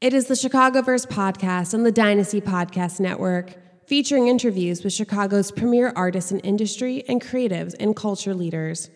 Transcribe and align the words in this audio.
It 0.00 0.14
is 0.14 0.26
the 0.26 0.34
Chicagoverse 0.34 1.08
podcast 1.08 1.74
on 1.74 1.82
the 1.82 1.90
Dynasty 1.90 2.40
Podcast 2.40 3.00
Network, 3.00 3.56
featuring 3.88 4.28
interviews 4.28 4.84
with 4.84 4.92
Chicago's 4.92 5.50
premier 5.50 5.92
artists 5.96 6.30
in 6.30 6.38
industry 6.40 7.02
and 7.08 7.20
creatives 7.20 7.74
and 7.80 7.96
culture 7.96 8.32
leaders. 8.32 8.90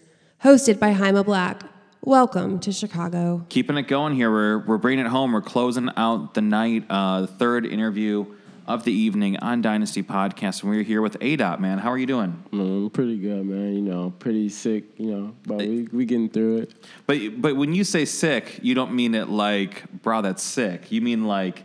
Hosted 0.45 0.79
by 0.79 0.93
Jaime 0.93 1.25
Black. 1.25 1.65
Welcome 2.03 2.61
to 2.61 2.71
Chicago. 2.73 3.45
keeping 3.49 3.77
it 3.79 3.89
going 3.89 4.15
here. 4.15 4.31
We're 4.31 4.59
we're 4.59 4.79
bringing 4.79 5.05
it 5.05 5.09
home. 5.09 5.33
We're 5.33 5.41
closing 5.41 5.89
out 5.97 6.35
the 6.35 6.41
night, 6.41 6.85
uh, 6.89 7.23
the 7.23 7.27
third 7.27 7.67
interview 7.67 8.25
of 8.67 8.85
the 8.85 8.93
evening 8.93 9.37
on 9.39 9.63
Dynasty 9.63 10.03
Podcast, 10.03 10.63
and 10.63 10.71
we're 10.71 10.83
here 10.83 11.03
with 11.03 11.19
ADOT. 11.21 11.61
Man, 11.61 11.79
how 11.79 11.91
are 11.91 11.99
you 11.99 12.07
doing? 12.07 12.43
Mm, 12.53 12.93
pretty 12.93 13.19
good, 13.19 13.45
man. 13.45 13.75
You 13.75 13.83
know, 13.83 14.13
pretty 14.19 14.49
sick. 14.49 14.85
You 14.99 15.11
know, 15.11 15.35
but 15.47 15.59
we 15.59 15.89
we 15.93 16.05
getting 16.05 16.29
through 16.29 16.59
it. 16.59 16.75
But 17.07 17.41
but 17.41 17.57
when 17.57 17.75
you 17.75 17.85
say 17.85 18.05
sick, 18.05 18.61
you 18.63 18.75
don't 18.75 18.93
mean 18.93 19.15
it 19.15 19.29
like, 19.29 19.85
bro, 20.03 20.23
that's 20.23 20.43
sick. 20.43 20.93
You 20.93 21.01
mean 21.01 21.25
like 21.25 21.65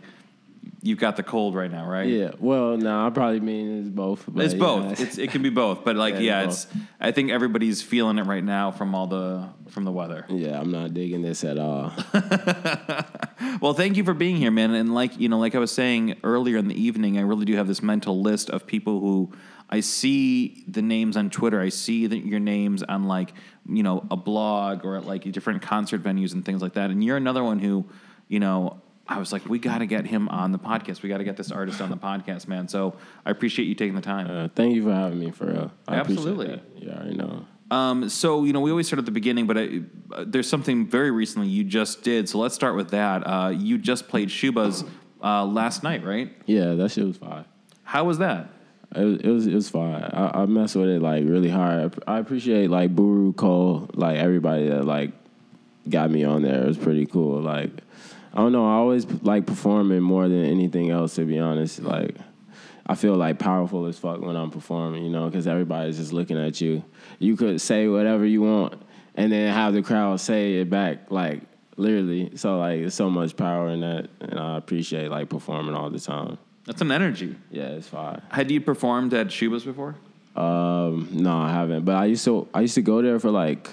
you've 0.82 0.98
got 0.98 1.16
the 1.16 1.22
cold 1.22 1.54
right 1.54 1.70
now, 1.70 1.88
right? 1.88 2.08
Yeah. 2.08 2.32
Well, 2.38 2.76
no, 2.76 3.06
I 3.06 3.10
probably 3.10 3.40
mean 3.40 3.80
it's 3.80 3.88
both. 3.88 4.24
but 4.28 4.44
It's 4.44 4.54
yeah. 4.54 4.60
both. 4.60 5.00
It's, 5.00 5.18
it 5.18 5.30
can 5.30 5.42
be 5.42 5.50
both, 5.50 5.84
but 5.84 5.96
like, 5.96 6.14
Yeah, 6.14 6.20
yeah, 6.20 6.42
it's 6.44 6.64
it's. 6.64 6.76
I 7.00 7.12
think 7.12 7.30
everybody's 7.30 7.82
feeling 7.82 8.18
it 8.18 8.26
right 8.26 8.44
now 8.44 8.70
from 8.70 8.94
all 8.94 9.06
the 9.06 9.48
from 9.70 9.84
the 9.84 9.92
weather. 9.92 10.24
yeah, 10.28 10.58
I'm 10.58 10.70
not 10.70 10.94
digging 10.94 11.22
this 11.22 11.44
at 11.44 11.58
all. 11.58 11.92
Well, 13.60 13.74
thank 13.74 13.96
you 13.96 14.04
for 14.04 14.14
being 14.14 14.36
here, 14.36 14.50
man. 14.50 14.72
And 14.72 14.94
like 14.94 15.18
you 15.18 15.28
know, 15.28 15.38
like 15.38 15.54
I 15.54 15.58
was 15.58 15.72
saying 15.72 16.16
earlier 16.22 16.58
in 16.58 16.68
the 16.68 16.80
evening, 16.80 17.18
I 17.18 17.22
really 17.22 17.44
do 17.44 17.56
have 17.56 17.66
this 17.66 17.82
mental 17.82 18.20
list 18.20 18.50
of 18.50 18.66
people 18.66 19.00
who 19.00 19.32
I 19.68 19.80
see 19.80 20.64
the 20.68 20.82
names 20.82 21.16
on 21.16 21.30
Twitter. 21.30 21.60
I 21.60 21.68
see 21.70 22.06
the, 22.06 22.18
your 22.18 22.40
names 22.40 22.82
on 22.82 23.04
like 23.04 23.32
you 23.68 23.82
know 23.82 24.06
a 24.10 24.16
blog 24.16 24.84
or 24.84 24.96
at 24.96 25.06
like 25.06 25.30
different 25.32 25.62
concert 25.62 26.02
venues 26.02 26.34
and 26.34 26.44
things 26.44 26.62
like 26.62 26.74
that. 26.74 26.90
And 26.90 27.02
you're 27.02 27.16
another 27.16 27.42
one 27.42 27.58
who, 27.58 27.84
you 28.28 28.38
know, 28.38 28.80
I 29.08 29.18
was 29.18 29.32
like, 29.32 29.48
we 29.48 29.58
got 29.58 29.78
to 29.78 29.86
get 29.86 30.06
him 30.06 30.28
on 30.28 30.52
the 30.52 30.58
podcast. 30.58 31.02
We 31.02 31.08
got 31.08 31.18
to 31.18 31.24
get 31.24 31.36
this 31.36 31.50
artist 31.50 31.80
on 31.80 31.90
the 31.90 31.96
podcast, 31.96 32.46
man. 32.46 32.68
So 32.68 32.94
I 33.24 33.30
appreciate 33.30 33.64
you 33.66 33.74
taking 33.74 33.94
the 33.94 34.02
time. 34.02 34.30
Uh, 34.30 34.48
thank 34.54 34.74
you 34.74 34.84
for 34.84 34.92
having 34.92 35.18
me, 35.18 35.30
for 35.30 35.46
real. 35.46 35.72
I 35.86 35.96
Absolutely. 35.96 36.60
Yeah, 36.76 37.00
I 37.00 37.10
know. 37.10 37.46
Um, 37.70 38.08
so 38.08 38.44
you 38.44 38.52
know, 38.52 38.60
we 38.60 38.70
always 38.70 38.86
start 38.86 38.98
at 38.98 39.04
the 39.04 39.10
beginning, 39.10 39.46
but 39.46 39.58
I, 39.58 39.80
uh, 40.12 40.24
there's 40.26 40.48
something 40.48 40.86
very 40.86 41.10
recently 41.10 41.48
you 41.48 41.64
just 41.64 42.02
did. 42.02 42.28
So 42.28 42.38
let's 42.38 42.54
start 42.54 42.76
with 42.76 42.90
that. 42.90 43.26
Uh, 43.26 43.48
you 43.50 43.78
just 43.78 44.08
played 44.08 44.28
Schubas 44.28 44.88
uh, 45.22 45.44
last 45.44 45.82
night, 45.82 46.04
right? 46.04 46.32
Yeah, 46.46 46.74
that 46.74 46.90
shit 46.90 47.06
was 47.06 47.16
fine. 47.16 47.44
How 47.82 48.04
was 48.04 48.18
that? 48.18 48.50
It 48.94 49.04
was, 49.04 49.20
it 49.20 49.28
was 49.28 49.46
it 49.46 49.54
was 49.54 49.68
fine. 49.68 50.02
I, 50.02 50.42
I 50.42 50.46
mess 50.46 50.74
with 50.74 50.88
it 50.88 51.02
like 51.02 51.24
really 51.26 51.50
hard. 51.50 52.02
I 52.06 52.18
appreciate 52.18 52.70
like 52.70 52.94
Buru 52.94 53.34
Cole, 53.34 53.90
like 53.92 54.16
everybody 54.16 54.68
that 54.68 54.84
like 54.86 55.12
got 55.88 56.10
me 56.10 56.24
on 56.24 56.42
there. 56.42 56.62
It 56.62 56.66
was 56.68 56.78
pretty 56.78 57.04
cool. 57.04 57.42
Like 57.42 57.70
I 58.32 58.38
don't 58.38 58.52
know. 58.52 58.66
I 58.66 58.74
always 58.74 59.06
like 59.22 59.46
performing 59.46 60.00
more 60.00 60.28
than 60.28 60.44
anything 60.44 60.90
else. 60.90 61.14
To 61.16 61.24
be 61.24 61.38
honest, 61.38 61.80
like 61.80 62.16
I 62.86 62.94
feel 62.94 63.16
like 63.16 63.38
powerful 63.38 63.86
as 63.86 63.98
fuck 63.98 64.20
when 64.20 64.36
I'm 64.36 64.50
performing. 64.50 65.04
You 65.04 65.10
know, 65.10 65.26
because 65.26 65.46
everybody's 65.46 65.98
just 65.98 66.12
looking 66.12 66.38
at 66.38 66.60
you. 66.60 66.84
You 67.18 67.36
could 67.36 67.60
say 67.60 67.88
whatever 67.88 68.24
you 68.24 68.42
want, 68.42 68.80
and 69.14 69.32
then 69.32 69.52
have 69.52 69.74
the 69.74 69.82
crowd 69.82 70.20
say 70.20 70.56
it 70.56 70.70
back. 70.70 71.10
Like 71.10 71.42
literally. 71.78 72.36
So 72.36 72.58
like, 72.58 72.80
there's 72.80 72.94
so 72.94 73.08
much 73.08 73.36
power 73.36 73.70
in 73.70 73.80
that, 73.80 74.10
and 74.20 74.38
I 74.38 74.58
appreciate 74.58 75.10
like 75.10 75.28
performing 75.28 75.74
all 75.74 75.88
the 75.88 76.00
time. 76.00 76.38
That's 76.66 76.82
an 76.82 76.92
energy. 76.92 77.34
Yeah, 77.50 77.68
it's 77.68 77.88
fine. 77.88 78.20
Had 78.28 78.50
you 78.50 78.60
performed 78.60 79.14
at 79.14 79.28
Schubas 79.28 79.64
before? 79.64 79.94
Um, 80.36 81.08
no, 81.12 81.34
I 81.34 81.50
haven't. 81.50 81.84
But 81.84 81.96
I 81.96 82.04
used 82.04 82.24
to 82.26 82.46
I 82.52 82.60
used 82.60 82.74
to 82.74 82.82
go 82.82 83.00
there 83.00 83.18
for 83.18 83.30
like 83.30 83.70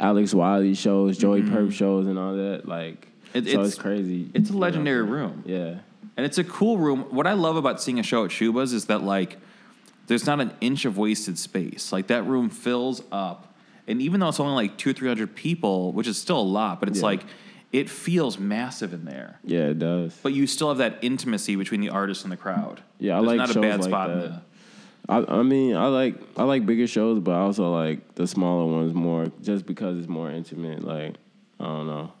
Alex 0.00 0.34
Wiley 0.34 0.74
shows, 0.74 1.16
Joey 1.18 1.42
Purp 1.42 1.70
shows, 1.70 2.06
and 2.06 2.18
all 2.18 2.34
that. 2.34 2.66
Like, 2.66 3.06
It- 3.34 3.44
so 3.44 3.50
it's- 3.50 3.68
it's, 3.68 3.78
crazy. 3.78 4.30
It's 4.34 4.50
a 4.50 4.56
legendary 4.56 5.02
room, 5.02 5.42
Yeah, 5.46 5.76
and 6.16 6.26
it's 6.26 6.38
a 6.38 6.44
cool 6.44 6.78
room. 6.78 7.00
What 7.10 7.26
I 7.26 7.32
love 7.32 7.56
about 7.56 7.80
seeing 7.82 7.98
a 7.98 8.02
show 8.02 8.24
at 8.24 8.30
Schubas 8.30 8.72
is 8.72 8.86
that 8.86 9.02
like, 9.02 9.38
there's 10.06 10.26
not 10.26 10.40
an 10.40 10.52
inch 10.60 10.84
of 10.84 10.98
wasted 10.98 11.38
space. 11.38 11.92
Like 11.92 12.08
that 12.08 12.26
room 12.26 12.50
fills 12.50 13.02
up, 13.12 13.54
and 13.88 14.02
even 14.02 14.20
though 14.20 14.28
it's 14.28 14.40
only 14.40 14.54
like 14.54 14.76
two 14.76 14.90
or 14.90 14.92
three 14.92 15.08
hundred 15.08 15.34
people, 15.34 15.92
which 15.92 16.06
is 16.06 16.18
still 16.18 16.40
a 16.40 16.42
lot, 16.42 16.80
but 16.80 16.88
it's 16.88 16.98
Yeah. 17.00 17.04
like, 17.06 17.24
it 17.72 17.88
feels 17.88 18.38
massive 18.38 18.92
in 18.92 19.06
there. 19.06 19.38
yeah, 19.44 19.68
it 19.68 19.78
does. 19.78 20.18
But 20.22 20.34
you 20.34 20.46
still 20.46 20.68
have 20.68 20.78
that 20.78 20.98
intimacy 21.00 21.56
between 21.56 21.80
the 21.80 21.88
artist 21.88 22.22
and 22.24 22.30
the 22.30 22.36
crowd. 22.36 22.82
Yeah, 22.98 23.14
I 23.14 23.16
There's 23.20 23.26
like 23.28 23.36
not 23.38 23.50
a 23.50 23.52
shows 23.54 23.62
bad 23.62 23.80
like 23.80 23.88
spot 23.88 24.10
in 24.10 24.20
that. 24.20 24.28
the. 24.28 24.42
I, 25.08 25.40
I 25.40 25.42
mean, 25.42 25.74
I 25.74 25.86
like 25.86 26.16
I 26.36 26.42
like 26.44 26.64
bigger 26.66 26.86
shows, 26.86 27.18
but 27.20 27.32
I 27.32 27.38
also 27.40 27.72
like 27.72 28.14
the 28.14 28.26
smaller 28.26 28.66
ones 28.70 28.92
more, 28.92 29.32
just 29.42 29.64
because 29.66 29.96
it's 29.98 30.08
more 30.08 30.30
intimate. 30.30 30.84
Like, 30.84 31.14
I 31.58 31.64
don't 31.64 31.86
know, 31.86 32.12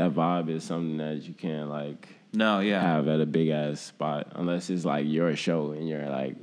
that 0.00 0.14
vibe 0.14 0.48
is 0.48 0.64
something 0.64 0.96
that 0.96 1.22
you 1.28 1.34
can't 1.34 1.68
like 1.68 2.08
No, 2.32 2.60
yeah. 2.60 2.80
have 2.80 3.06
at 3.06 3.20
a 3.20 3.26
big 3.26 3.48
ass 3.48 3.80
spot 3.80 4.32
unless 4.34 4.70
it's 4.70 4.84
like 4.84 5.06
your 5.06 5.36
show 5.36 5.72
and 5.72 5.88
you're 5.88 6.08
like 6.08 6.36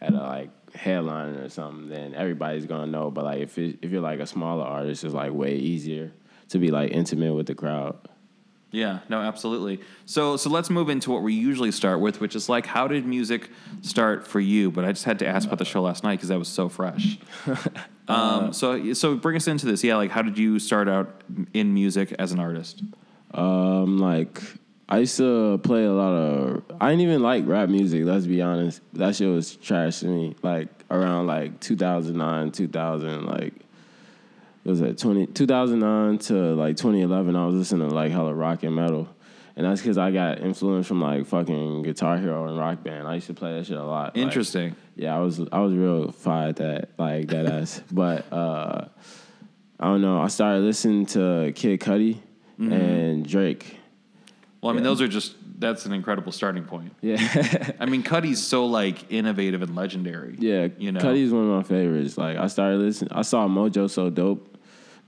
at 0.00 0.12
a 0.12 0.16
like 0.16 0.50
headline 0.74 1.34
or 1.34 1.48
something. 1.48 1.88
Then 1.88 2.14
everybody's 2.14 2.66
gonna 2.66 2.86
know. 2.86 3.10
But 3.10 3.24
like 3.24 3.40
if 3.40 3.58
it, 3.58 3.78
if 3.82 3.90
you're 3.90 4.00
like 4.00 4.20
a 4.20 4.26
smaller 4.26 4.64
artist, 4.64 5.02
it's 5.02 5.14
like 5.14 5.32
way 5.32 5.56
easier 5.56 6.12
to 6.50 6.58
be 6.58 6.70
like 6.70 6.92
intimate 6.92 7.34
with 7.34 7.46
the 7.46 7.54
crowd. 7.54 7.96
Yeah, 8.72 9.00
no, 9.08 9.20
absolutely. 9.20 9.80
So, 10.06 10.36
so 10.36 10.48
let's 10.48 10.70
move 10.70 10.90
into 10.90 11.10
what 11.10 11.22
we 11.22 11.34
usually 11.34 11.72
start 11.72 12.00
with, 12.00 12.20
which 12.20 12.36
is 12.36 12.48
like, 12.48 12.66
how 12.66 12.86
did 12.86 13.04
music 13.04 13.50
start 13.82 14.26
for 14.26 14.38
you? 14.38 14.70
But 14.70 14.84
I 14.84 14.92
just 14.92 15.04
had 15.04 15.18
to 15.20 15.26
ask 15.26 15.46
about 15.46 15.58
the 15.58 15.64
show 15.64 15.82
last 15.82 16.04
night 16.04 16.16
because 16.16 16.28
that 16.28 16.38
was 16.38 16.48
so 16.48 16.68
fresh. 16.68 17.18
um, 18.08 18.52
so, 18.52 18.92
so 18.92 19.16
bring 19.16 19.36
us 19.36 19.48
into 19.48 19.66
this. 19.66 19.82
Yeah, 19.82 19.96
like, 19.96 20.10
how 20.10 20.22
did 20.22 20.38
you 20.38 20.60
start 20.60 20.88
out 20.88 21.22
in 21.52 21.74
music 21.74 22.14
as 22.18 22.30
an 22.30 22.38
artist? 22.38 22.82
Um, 23.32 23.98
like 23.98 24.40
I 24.88 24.98
used 24.98 25.16
to 25.18 25.58
play 25.58 25.84
a 25.84 25.92
lot 25.92 26.12
of. 26.12 26.62
I 26.80 26.90
didn't 26.90 27.02
even 27.02 27.22
like 27.22 27.46
rap 27.46 27.68
music. 27.68 28.04
Let's 28.04 28.26
be 28.26 28.42
honest. 28.42 28.80
That 28.94 29.14
shit 29.14 29.28
was 29.28 29.54
trash 29.56 30.00
to 30.00 30.06
me. 30.06 30.34
Like 30.42 30.68
around 30.90 31.28
like 31.28 31.60
2009, 31.60 32.50
2000, 32.50 33.26
like 33.26 33.54
it 34.64 34.68
was 34.68 34.82
at 34.82 34.98
20, 34.98 35.26
2009 35.28 36.18
to 36.18 36.34
like 36.54 36.76
2011. 36.76 37.34
I 37.36 37.46
was 37.46 37.54
listening 37.54 37.88
to 37.88 37.94
like 37.94 38.12
hella 38.12 38.34
rock 38.34 38.62
and 38.62 38.74
metal, 38.74 39.08
and 39.56 39.66
that's 39.66 39.80
because 39.80 39.98
I 39.98 40.10
got 40.10 40.40
influence 40.40 40.86
from 40.86 41.00
like 41.00 41.26
fucking 41.26 41.82
Guitar 41.82 42.18
Hero 42.18 42.46
and 42.48 42.58
Rock 42.58 42.82
Band. 42.82 43.08
I 43.08 43.14
used 43.14 43.26
to 43.28 43.34
play 43.34 43.54
that 43.56 43.66
shit 43.66 43.76
a 43.78 43.84
lot. 43.84 44.14
Like, 44.16 44.22
Interesting. 44.22 44.76
yeah, 44.96 45.16
I 45.16 45.20
was 45.20 45.40
I 45.52 45.60
was 45.60 45.72
real 45.74 46.12
fire 46.12 46.48
at 46.48 46.56
that, 46.56 46.90
like 46.98 47.28
that 47.28 47.46
ass. 47.46 47.82
But 47.90 48.30
uh, 48.32 48.86
I 49.78 49.84
don't 49.86 50.02
know. 50.02 50.20
I 50.20 50.28
started 50.28 50.60
listening 50.60 51.06
to 51.06 51.52
Kid 51.54 51.80
Cudi 51.80 52.18
Mm-hmm. 52.60 52.72
and 52.74 53.26
Drake. 53.26 53.78
Well, 54.60 54.68
I 54.70 54.74
mean, 54.74 54.84
Yeah. 54.84 54.90
those 54.90 55.00
are 55.00 55.08
just 55.08 55.36
that's 55.58 55.86
an 55.86 55.94
incredible 55.94 56.30
starting 56.32 56.64
point. 56.64 56.92
Yeah, 57.00 57.16
I 57.80 57.86
mean, 57.86 58.02
Cudi's 58.02 58.42
so 58.42 58.66
like 58.66 59.10
innovative 59.10 59.62
and 59.62 59.74
legendary. 59.74 60.36
yeah. 60.38 60.68
you 60.78 60.92
know. 60.92 61.00
Cudi's 61.00 61.32
one 61.32 61.44
of 61.44 61.48
my 61.56 61.62
favorites. 61.62 62.18
Like 62.18 62.36
I 62.36 62.46
started 62.48 62.80
listening. 62.80 63.12
I 63.14 63.22
saw 63.22 63.48
Mojo 63.48 63.88
So 63.88 64.10
Dope, 64.10 64.49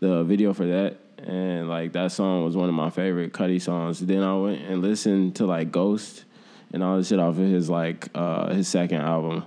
the 0.03 0.25
video 0.25 0.53
for 0.53 0.67
that, 0.67 0.97
and 1.19 1.69
like 1.69 1.93
that 1.93 2.11
song 2.11 2.45
was 2.45 2.57
one 2.57 2.69
of 2.69 2.75
my 2.75 2.91
favorite 2.91 3.33
Cudi 3.33 3.63
songs. 3.63 4.01
Then 4.01 4.25
I 4.25 4.37
went 4.37 4.61
and 4.63 4.83
listened 4.83 5.37
to 5.37 5.47
like 5.47 5.71
Ghost 5.71 6.25
and 6.73 6.83
all 6.83 6.97
the 6.97 7.05
shit 7.05 7.21
off 7.21 7.39
of 7.39 7.47
his 7.47 7.71
like 7.71 8.09
uh, 8.15 8.53
his 8.53 8.67
second 8.67 9.01
album, 9.01 9.45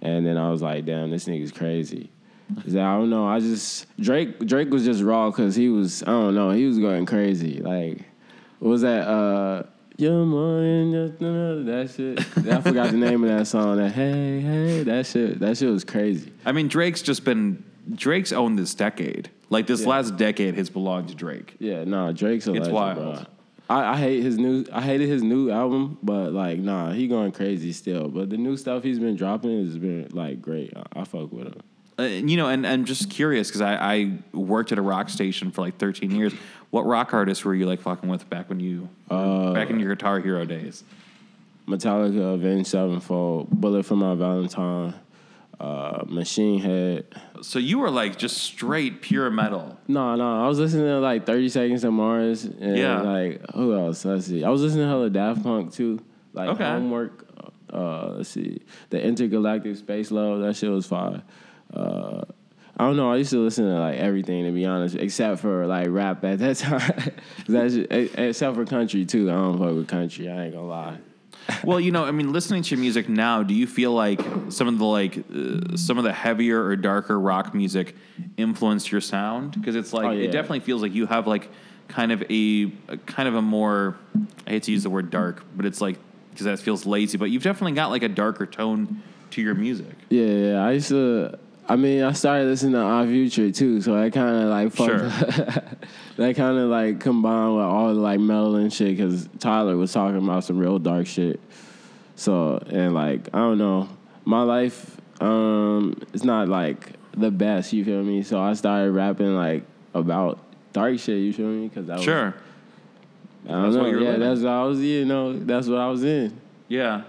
and 0.00 0.24
then 0.24 0.38
I 0.38 0.50
was 0.50 0.62
like, 0.62 0.84
damn, 0.84 1.10
this 1.10 1.24
nigga's 1.24 1.50
crazy. 1.50 2.10
I 2.66 2.70
don't 2.70 3.10
know. 3.10 3.26
I 3.26 3.40
just 3.40 3.86
Drake. 3.98 4.38
Drake 4.46 4.70
was 4.70 4.84
just 4.84 5.02
raw 5.02 5.30
because 5.30 5.56
he 5.56 5.68
was. 5.68 6.04
I 6.04 6.06
don't 6.06 6.36
know. 6.36 6.50
He 6.50 6.64
was 6.64 6.78
going 6.78 7.04
crazy. 7.04 7.60
Like, 7.60 8.04
what 8.60 8.68
was 8.68 8.82
that? 8.82 9.06
Uh, 9.08 9.64
Your 9.96 10.24
just 10.92 11.18
that 11.18 11.92
shit. 11.94 12.20
I 12.48 12.60
forgot 12.60 12.92
the 12.92 12.96
name 12.96 13.24
of 13.24 13.30
that 13.30 13.48
song. 13.48 13.78
That 13.78 13.90
hey 13.90 14.40
hey, 14.40 14.82
that 14.84 15.06
shit. 15.06 15.40
That 15.40 15.58
shit 15.58 15.70
was 15.70 15.84
crazy. 15.84 16.32
I 16.46 16.52
mean, 16.52 16.68
Drake's 16.68 17.02
just 17.02 17.24
been 17.24 17.64
Drake's 17.94 18.32
owned 18.32 18.58
this 18.58 18.74
decade. 18.74 19.30
Like 19.50 19.66
this 19.66 19.82
Yeah. 19.82 19.88
last 19.88 20.16
decade 20.16 20.54
has 20.56 20.68
belonged 20.70 21.08
to 21.08 21.14
Drake. 21.14 21.56
Yeah, 21.58 21.84
nah, 21.84 22.12
Drake's 22.12 22.46
a 22.46 22.50
It's 22.50 22.68
legend, 22.68 22.74
wild. 22.74 22.96
bro. 22.96 23.24
I, 23.70 23.92
I 23.92 23.96
hate 23.98 24.22
his 24.22 24.38
new. 24.38 24.64
I 24.72 24.80
hated 24.80 25.08
his 25.08 25.22
new 25.22 25.50
album, 25.50 25.98
but 26.02 26.32
like, 26.32 26.58
nah, 26.58 26.92
he 26.92 27.06
going 27.08 27.32
crazy 27.32 27.72
still. 27.72 28.08
But 28.08 28.30
the 28.30 28.36
new 28.38 28.56
stuff 28.56 28.82
he's 28.82 28.98
been 28.98 29.14
dropping 29.16 29.64
has 29.66 29.76
been 29.78 30.08
like 30.12 30.40
great. 30.40 30.72
I, 30.76 31.00
I 31.00 31.04
fuck 31.04 31.30
with 31.32 31.48
him. 31.48 31.60
Uh, 31.98 32.02
you 32.04 32.36
know, 32.36 32.48
and 32.48 32.66
I'm 32.66 32.84
just 32.84 33.10
curious 33.10 33.48
because 33.48 33.60
I, 33.60 33.74
I 33.74 34.12
worked 34.32 34.70
at 34.72 34.78
a 34.78 34.82
rock 34.82 35.08
station 35.10 35.50
for 35.50 35.62
like 35.62 35.78
13 35.78 36.12
years. 36.12 36.32
What 36.70 36.86
rock 36.86 37.12
artists 37.12 37.44
were 37.44 37.54
you 37.54 37.66
like 37.66 37.80
fucking 37.80 38.08
with 38.08 38.28
back 38.30 38.48
when 38.48 38.60
you 38.60 38.88
Uh, 39.10 39.52
back 39.52 39.68
in 39.70 39.80
your 39.80 39.94
Guitar 39.94 40.20
Hero 40.20 40.44
days? 40.44 40.84
Metallica, 41.66 42.34
Avenged 42.34 42.68
Sevenfold, 42.70 43.50
Bullet 43.50 43.84
for 43.84 43.96
My 43.96 44.14
Valentine, 44.14 44.94
uh, 45.60 46.04
Machine 46.06 46.60
Head. 46.60 47.06
So 47.42 47.58
you 47.58 47.78
were 47.78 47.90
like 47.90 48.16
just 48.16 48.38
straight 48.38 49.02
pure 49.02 49.30
metal. 49.30 49.76
No, 49.88 50.14
no, 50.16 50.44
I 50.44 50.48
was 50.48 50.58
listening 50.58 50.86
to 50.86 51.00
like 51.00 51.26
Thirty 51.26 51.48
Seconds 51.48 51.82
to 51.82 51.90
Mars 51.90 52.44
and 52.44 52.76
Yeah. 52.76 53.00
like 53.02 53.42
who 53.54 53.74
else? 53.74 54.04
Let's 54.04 54.26
see. 54.26 54.44
I 54.44 54.50
was 54.50 54.62
listening 54.62 54.84
to 54.84 54.88
hella 54.88 55.10
Daft 55.10 55.42
Punk 55.42 55.72
too. 55.72 56.00
Like 56.32 56.50
Okay. 56.50 56.64
homework. 56.64 57.24
Uh, 57.72 58.12
let's 58.16 58.30
see, 58.30 58.62
the 58.90 59.02
Intergalactic 59.02 59.76
Space 59.76 60.10
Love. 60.10 60.40
That 60.40 60.56
shit 60.56 60.70
was 60.70 60.86
fire. 60.86 61.22
Uh, 61.72 62.22
I 62.80 62.84
don't 62.84 62.96
know. 62.96 63.12
I 63.12 63.16
used 63.16 63.30
to 63.32 63.40
listen 63.40 63.64
to 63.66 63.78
like 63.78 63.98
everything 63.98 64.44
to 64.44 64.52
be 64.52 64.64
honest, 64.64 64.94
except 64.94 65.40
for 65.40 65.66
like 65.66 65.88
rap 65.90 66.24
at 66.24 66.38
that 66.38 66.56
time. 66.58 67.10
That's 67.48 67.74
just, 67.74 67.88
except 67.90 68.54
for 68.56 68.64
country 68.64 69.04
too. 69.04 69.28
I 69.28 69.34
don't 69.34 69.58
fuck 69.58 69.74
with 69.74 69.88
country. 69.88 70.30
I 70.30 70.44
ain't 70.44 70.54
gonna 70.54 70.66
lie. 70.66 70.98
Well, 71.64 71.80
you 71.80 71.90
know, 71.90 72.04
I 72.04 72.10
mean, 72.10 72.32
listening 72.32 72.62
to 72.62 72.70
your 72.74 72.80
music 72.80 73.08
now, 73.08 73.42
do 73.42 73.54
you 73.54 73.66
feel 73.66 73.92
like 73.92 74.20
some 74.50 74.68
of 74.68 74.78
the 74.78 74.84
like 74.84 75.18
uh, 75.18 75.76
some 75.76 75.98
of 75.98 76.04
the 76.04 76.12
heavier 76.12 76.62
or 76.64 76.76
darker 76.76 77.18
rock 77.18 77.54
music 77.54 77.94
influenced 78.36 78.90
your 78.92 79.00
sound? 79.00 79.52
Because 79.52 79.74
it's 79.76 79.92
like 79.92 80.06
Oh, 80.06 80.10
yeah. 80.10 80.24
it 80.28 80.32
definitely 80.32 80.60
feels 80.60 80.82
like 80.82 80.92
you 80.94 81.06
have 81.06 81.26
like 81.26 81.50
kind 81.88 82.12
of 82.12 82.22
a, 82.30 82.70
a 82.88 82.96
kind 83.06 83.28
of 83.28 83.34
a 83.34 83.42
more 83.42 83.96
I 84.46 84.50
hate 84.50 84.64
to 84.64 84.72
use 84.72 84.82
the 84.82 84.90
word 84.90 85.10
dark, 85.10 85.42
but 85.56 85.64
it's 85.66 85.80
like 85.80 85.98
because 86.30 86.44
that 86.44 86.58
feels 86.58 86.86
lazy. 86.86 87.16
But 87.18 87.30
you've 87.30 87.42
definitely 87.42 87.72
got 87.72 87.90
like 87.90 88.02
a 88.02 88.08
darker 88.08 88.46
tone 88.46 89.02
to 89.30 89.42
your 89.42 89.54
music. 89.54 89.94
Yeah, 90.10 90.24
yeah. 90.26 90.64
I 90.64 90.72
used 90.72 90.88
to. 90.90 91.38
I 91.70 91.76
mean, 91.76 92.02
I 92.02 92.12
started 92.12 92.46
listening 92.46 92.72
to 92.72 92.80
Odd 92.80 93.08
Future 93.08 93.50
too, 93.52 93.82
so 93.82 93.94
I 94.00 94.08
kind 94.08 94.36
of 94.36 94.48
like 94.48 94.72
fucked. 94.72 94.90
that 96.16 96.34
kind 96.36 96.58
of 96.58 96.70
like 96.70 96.98
combined 97.00 97.56
with 97.56 97.64
all 97.64 97.88
the 97.94 98.00
like 98.00 98.20
metal 98.20 98.56
and 98.56 98.72
shit, 98.72 98.96
because 98.96 99.28
Tyler 99.38 99.76
was 99.76 99.92
talking 99.92 100.16
about 100.16 100.44
some 100.44 100.58
real 100.58 100.78
dark 100.78 101.06
shit. 101.06 101.40
So 102.16 102.56
and 102.68 102.94
like 102.94 103.28
I 103.34 103.38
don't 103.38 103.58
know, 103.58 103.88
my 104.24 104.42
life 104.42 104.96
um 105.20 106.00
it's 106.14 106.24
not 106.24 106.48
like 106.48 106.92
the 107.12 107.30
best. 107.30 107.72
You 107.72 107.84
feel 107.84 108.02
me? 108.02 108.22
So 108.22 108.40
I 108.40 108.54
started 108.54 108.92
rapping 108.92 109.36
like 109.36 109.64
about 109.92 110.38
dark 110.72 110.98
shit. 110.98 111.18
You 111.18 111.32
feel 111.34 111.48
me? 111.48 111.68
Because 111.68 111.86
that 111.86 111.96
was 111.96 112.04
Sure. 112.04 112.34
I 113.44 113.50
don't 113.50 113.62
That's 113.62 113.76
know. 113.76 113.86
Yeah, 113.86 113.92
living. 113.92 114.20
that's 114.20 114.40
what 114.40 114.50
I 114.50 114.64
was. 114.64 114.80
You 114.80 115.04
know, 115.04 115.38
that's 115.38 115.68
what 115.68 115.78
I 115.78 115.88
was 115.88 116.02
in. 116.02 116.40
Yeah. 116.68 117.02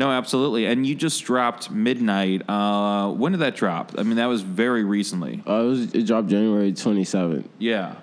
No, 0.00 0.10
absolutely. 0.10 0.64
And 0.64 0.86
you 0.86 0.94
just 0.94 1.22
dropped 1.24 1.70
Midnight. 1.70 2.48
Uh, 2.48 3.12
when 3.12 3.32
did 3.32 3.42
that 3.42 3.54
drop? 3.54 3.92
I 3.98 4.02
mean, 4.02 4.16
that 4.16 4.28
was 4.28 4.40
very 4.40 4.82
recently. 4.82 5.42
Uh, 5.46 5.60
it 5.60 5.66
was 5.66 5.94
it 5.94 6.06
dropped 6.06 6.28
January 6.28 6.72
twenty 6.72 7.04
seventh. 7.04 7.46
Yeah. 7.58 7.96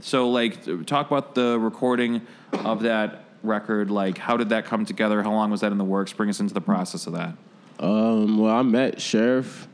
So, 0.00 0.30
like, 0.30 0.86
talk 0.86 1.08
about 1.08 1.34
the 1.34 1.58
recording 1.60 2.22
of 2.54 2.84
that 2.84 3.24
record. 3.42 3.90
Like, 3.90 4.16
how 4.16 4.38
did 4.38 4.48
that 4.48 4.64
come 4.64 4.86
together? 4.86 5.22
How 5.22 5.30
long 5.30 5.50
was 5.50 5.60
that 5.60 5.72
in 5.72 5.76
the 5.76 5.84
works? 5.84 6.14
Bring 6.14 6.30
us 6.30 6.40
into 6.40 6.54
the 6.54 6.62
process 6.62 7.06
of 7.06 7.12
that. 7.12 7.34
Um, 7.78 8.38
well, 8.38 8.56
I 8.56 8.62
met 8.62 8.98
Sheriff 8.98 9.68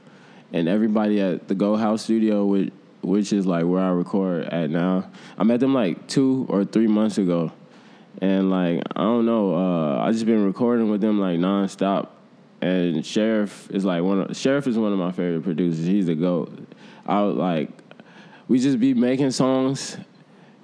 and 0.52 0.68
everybody 0.68 1.20
at 1.20 1.46
the 1.46 1.54
Go 1.54 1.76
House 1.76 2.02
Studio, 2.02 2.44
which, 2.44 2.72
which 3.02 3.32
is 3.32 3.46
like 3.46 3.64
where 3.64 3.82
I 3.82 3.90
record 3.90 4.46
at 4.46 4.68
now. 4.68 5.08
I 5.38 5.44
met 5.44 5.60
them 5.60 5.74
like 5.74 6.08
two 6.08 6.44
or 6.48 6.64
three 6.64 6.88
months 6.88 7.18
ago, 7.18 7.52
and 8.20 8.50
like 8.50 8.82
I 8.94 9.02
don't 9.02 9.26
know, 9.26 9.54
uh, 9.54 10.02
I 10.02 10.12
just 10.12 10.26
been 10.26 10.44
recording 10.44 10.90
with 10.90 11.00
them 11.00 11.20
like 11.20 11.38
nonstop. 11.38 12.08
And 12.60 13.06
Sheriff 13.06 13.70
is 13.70 13.84
like 13.84 14.02
one 14.02 14.22
of 14.22 14.36
Sheriff 14.36 14.66
is 14.66 14.76
one 14.76 14.92
of 14.92 14.98
my 14.98 15.12
favorite 15.12 15.44
producers. 15.44 15.86
He's 15.86 16.06
the 16.06 16.16
goat. 16.16 16.52
I 17.06 17.22
would, 17.22 17.36
like 17.36 17.70
we 18.48 18.58
just 18.58 18.80
be 18.80 18.94
making 18.94 19.30
songs 19.30 19.96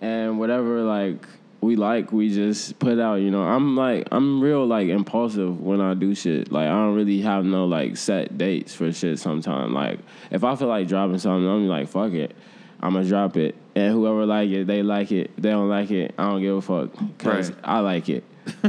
and 0.01 0.39
whatever 0.39 0.83
like 0.83 1.27
we 1.61 1.77
like 1.77 2.13
we 2.13 2.29
just 2.29 2.79
put 2.79 2.99
out 2.99 3.17
you 3.17 3.31
know 3.31 3.43
i'm 3.43 3.77
like 3.77 4.07
i'm 4.13 4.41
real 4.41 4.67
like 4.67 4.89
impulsive 4.89 5.61
when 5.61 5.81
i 5.81 5.95
do 5.95 6.15
shit 6.15 6.53
like 6.53 6.67
i 6.67 6.71
don't 6.71 6.95
really 6.95 7.21
have 7.21 7.45
no 7.45 7.65
like 7.65 7.97
set 7.97 8.37
dates 8.37 8.75
for 8.75 8.93
shit 8.93 9.19
sometime 9.19 9.73
like 9.73 9.99
if 10.31 10.45
i 10.45 10.55
feel 10.57 10.69
like 10.69 10.87
dropping 10.89 11.19
something 11.19 11.49
i'm 11.49 11.67
like 11.69 11.89
fuck 11.89 12.13
it 12.13 12.35
i'm 12.81 12.93
gonna 12.95 13.07
drop 13.07 13.37
it 13.37 13.55
and 13.75 13.93
whoever 13.93 14.25
like 14.27 14.49
it 14.51 14.67
they 14.67 14.83
like 14.83 15.11
it 15.13 15.31
they 15.37 15.51
don't 15.51 15.69
like 15.69 15.91
it 15.91 16.15
i 16.19 16.29
don't 16.31 16.41
give 16.43 16.57
a 16.57 16.63
fuck 16.63 16.91
because 17.19 17.51
Right. 17.51 17.59
i 17.65 17.81
like 17.81 18.09
it 18.09 18.25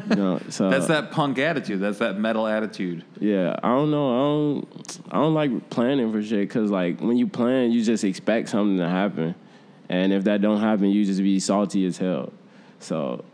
you 0.10 0.16
know 0.16 0.40
so 0.50 0.70
That's 0.70 0.88
that 0.88 1.12
punk 1.12 1.38
attitude. 1.38 1.82
That's 1.82 1.98
that 2.00 2.18
metal 2.18 2.48
attitude. 2.48 3.04
yeah, 3.20 3.60
I 3.62 3.68
don't 3.76 3.92
know. 3.92 4.10
I 4.10 4.18
don't. 4.24 5.00
I 5.12 5.16
don't 5.18 5.34
like 5.34 5.70
planning 5.70 6.14
for 6.14 6.24
shit 6.24 6.48
because 6.48 6.72
like 6.72 7.02
when 7.02 7.18
you 7.18 7.28
plan, 7.28 7.74
you 7.74 7.84
just 7.84 8.06
expect 8.06 8.48
something 8.48 8.78
to 8.78 8.88
happen, 8.88 9.36
and 9.90 10.14
if 10.14 10.24
that 10.24 10.40
don't 10.42 10.62
happen, 10.62 10.86
you 10.92 11.04
just 11.04 11.20
be 11.22 11.42
salty 11.42 11.86
as 11.86 11.98
hell. 11.98 12.32
So 12.80 13.26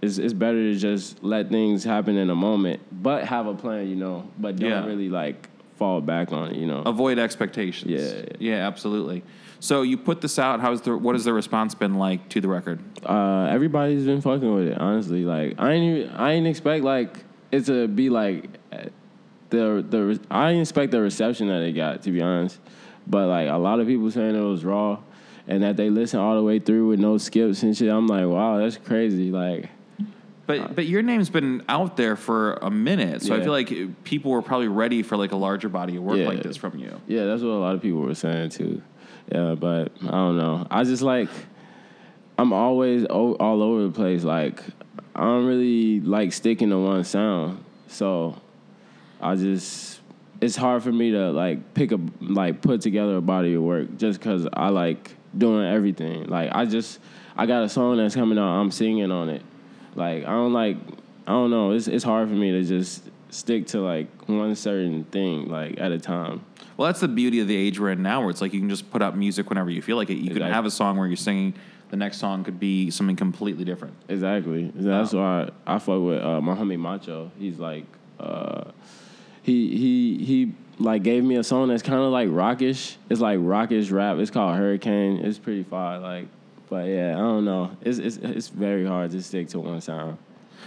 it's 0.00 0.18
it's 0.18 0.32
better 0.34 0.72
to 0.72 0.76
just 0.78 1.20
let 1.24 1.48
things 1.48 1.82
happen 1.82 2.16
in 2.16 2.30
a 2.30 2.34
moment, 2.36 2.78
but 2.92 3.24
have 3.24 3.48
a 3.48 3.54
plan, 3.54 3.88
you 3.88 3.96
know. 3.96 4.28
But 4.38 4.54
don't 4.54 4.70
Yeah. 4.70 4.86
really 4.86 5.08
like 5.08 5.48
fall 5.78 6.00
back 6.00 6.32
on 6.32 6.54
you 6.54 6.66
know. 6.66 6.82
Avoid 6.84 7.18
expectations. 7.18 7.90
Yeah. 7.90 8.34
Yeah, 8.38 8.66
absolutely. 8.66 9.22
So 9.60 9.82
you 9.82 9.96
put 9.96 10.20
this 10.20 10.38
out. 10.38 10.60
How's 10.60 10.82
the 10.82 10.96
what 10.96 11.14
has 11.14 11.24
the 11.24 11.32
response 11.32 11.74
been 11.74 11.94
like 11.94 12.28
to 12.30 12.40
the 12.40 12.48
record? 12.48 12.80
uh, 13.06 13.46
everybody's 13.50 14.04
been 14.04 14.20
fucking 14.20 14.54
with 14.54 14.68
it. 14.68 14.78
Honestly, 14.78 15.24
like 15.24 15.54
I 15.58 15.72
ain't 15.72 15.98
even, 15.98 16.16
I 16.16 16.32
ain't 16.32 16.46
expect 16.46 16.84
like 16.84 17.24
it 17.50 17.64
to 17.66 17.88
be 17.88 18.10
like 18.10 18.48
the 19.50 19.84
the 19.88 20.20
I 20.30 20.48
didn't 20.48 20.62
expect 20.62 20.92
the 20.92 21.00
reception 21.00 21.48
that 21.48 21.62
it 21.62 21.72
got 21.72 22.02
to 22.02 22.10
be 22.10 22.20
honest, 22.20 22.58
but 23.06 23.26
like 23.28 23.48
a 23.48 23.56
lot 23.56 23.80
of 23.80 23.86
people 23.86 24.10
saying 24.10 24.36
it 24.36 24.40
was 24.40 24.64
raw, 24.64 24.98
and 25.46 25.62
that 25.62 25.76
they 25.76 25.90
listen 25.90 26.20
all 26.20 26.36
the 26.36 26.42
way 26.42 26.58
through 26.58 26.88
with 26.88 27.00
no 27.00 27.18
skips 27.18 27.62
and 27.62 27.76
shit. 27.76 27.88
I'm 27.88 28.06
like, 28.06 28.26
wow, 28.26 28.58
that's 28.58 28.76
crazy. 28.76 29.30
Like, 29.30 29.70
But 30.48 30.58
uh, 30.60 30.68
but 30.74 30.86
your 30.86 31.02
name's 31.02 31.28
been 31.30 31.62
out 31.68 31.96
there 31.98 32.16
for 32.16 32.54
a 32.54 32.70
minute, 32.70 33.20
so 33.22 33.36
I 33.36 33.40
feel 33.42 33.52
like 33.52 34.02
people 34.02 34.30
were 34.32 34.40
probably 34.42 34.66
ready 34.68 35.02
for 35.02 35.16
like 35.16 35.30
a 35.32 35.36
larger 35.36 35.68
body 35.68 35.96
of 35.96 36.02
work 36.02 36.16
Yeah. 36.16 36.26
like 36.26 36.42
this 36.42 36.56
from 36.56 36.78
you. 36.78 37.00
yeah, 37.06 37.26
that's 37.26 37.42
what 37.42 37.50
a 37.50 37.60
lot 37.60 37.74
of 37.74 37.82
people 37.82 38.00
were 38.00 38.14
saying 38.14 38.48
too. 38.50 38.80
Yeah, 39.30 39.54
but 39.54 39.92
I 40.02 40.10
don't 40.10 40.38
know. 40.38 40.66
I 40.70 40.84
just 40.84 41.02
like 41.02 41.28
I'm 42.38 42.52
always 42.54 43.04
o- 43.10 43.34
all 43.34 43.62
over 43.62 43.82
the 43.82 43.90
place. 43.92 44.24
Like 44.24 44.62
I 45.14 45.20
don't 45.24 45.44
really 45.44 46.00
like 46.00 46.32
sticking 46.32 46.70
to 46.70 46.78
one 46.78 47.04
sound, 47.04 47.62
so 47.88 48.40
I 49.20 49.34
just 49.36 50.00
it's 50.40 50.56
hard 50.56 50.82
for 50.82 50.92
me 50.92 51.10
to 51.10 51.30
like 51.30 51.74
pick 51.74 51.92
a 51.92 52.00
like 52.22 52.62
put 52.62 52.80
together 52.80 53.16
a 53.16 53.20
body 53.20 53.52
of 53.52 53.62
work 53.62 53.98
just 53.98 54.18
because 54.18 54.46
I 54.52 54.70
like 54.70 55.14
doing 55.36 55.66
everything. 55.66 56.24
Like 56.24 56.50
I 56.54 56.64
just 56.64 57.00
I 57.36 57.44
got 57.44 57.64
a 57.64 57.68
song 57.68 57.98
that's 57.98 58.14
coming 58.14 58.38
out. 58.38 58.58
I'm 58.60 58.70
singing 58.70 59.10
on 59.10 59.28
it. 59.28 59.42
Like 59.98 60.24
I 60.24 60.30
don't 60.30 60.52
like 60.52 60.76
I 61.26 61.32
don't 61.32 61.50
know. 61.50 61.72
It's 61.72 61.88
it's 61.88 62.04
hard 62.04 62.28
for 62.28 62.34
me 62.34 62.52
to 62.52 62.64
just 62.64 63.02
stick 63.30 63.66
to 63.68 63.80
like 63.80 64.06
one 64.28 64.54
certain 64.54 65.04
thing 65.04 65.48
like 65.48 65.78
at 65.80 65.92
a 65.92 65.98
time. 65.98 66.44
Well, 66.76 66.86
that's 66.86 67.00
the 67.00 67.08
beauty 67.08 67.40
of 67.40 67.48
the 67.48 67.56
age 67.56 67.80
we're 67.80 67.90
in 67.90 68.02
now, 68.02 68.20
where 68.20 68.30
it's 68.30 68.40
like 68.40 68.54
you 68.54 68.60
can 68.60 68.70
just 68.70 68.88
put 68.92 69.02
out 69.02 69.16
music 69.16 69.48
whenever 69.50 69.68
you 69.68 69.82
feel 69.82 69.96
like 69.96 70.10
it. 70.10 70.14
You 70.14 70.28
can 70.28 70.36
Exactly. 70.36 70.54
have 70.54 70.64
a 70.64 70.70
song 70.70 70.96
where 70.96 71.06
you're 71.08 71.16
singing. 71.16 71.54
The 71.90 71.96
next 71.96 72.18
song 72.18 72.44
could 72.44 72.60
be 72.60 72.90
something 72.90 73.16
completely 73.16 73.64
different. 73.64 73.94
Exactly. 74.08 74.70
That's 74.74 75.12
why 75.14 75.48
I 75.66 75.78
fuck 75.78 76.00
with 76.02 76.22
uh, 76.22 76.40
my 76.40 76.54
homie 76.54 76.78
Macho. 76.78 77.32
He's 77.38 77.58
like, 77.58 77.84
uh, 78.20 78.64
he 79.42 79.76
he 79.76 80.24
he 80.24 80.52
like 80.78 81.02
gave 81.02 81.24
me 81.24 81.36
a 81.36 81.42
song 81.42 81.68
that's 81.68 81.82
kind 81.82 82.00
of 82.00 82.12
like 82.12 82.28
rockish. 82.30 82.96
It's 83.10 83.20
like 83.20 83.38
rockish 83.42 83.90
rap. 83.90 84.18
It's 84.18 84.30
called 84.30 84.56
Hurricane. 84.56 85.18
It's 85.24 85.38
pretty 85.38 85.64
fire. 85.64 85.98
Like, 85.98 86.28
but 86.68 86.86
yeah, 86.86 87.14
I 87.16 87.18
don't 87.18 87.44
know. 87.44 87.76
It's 87.82 87.98
it's 87.98 88.16
it's 88.16 88.48
very 88.48 88.86
hard 88.86 89.10
to 89.12 89.22
stick 89.22 89.48
to 89.48 89.60
one 89.60 89.80
sound. 89.80 90.18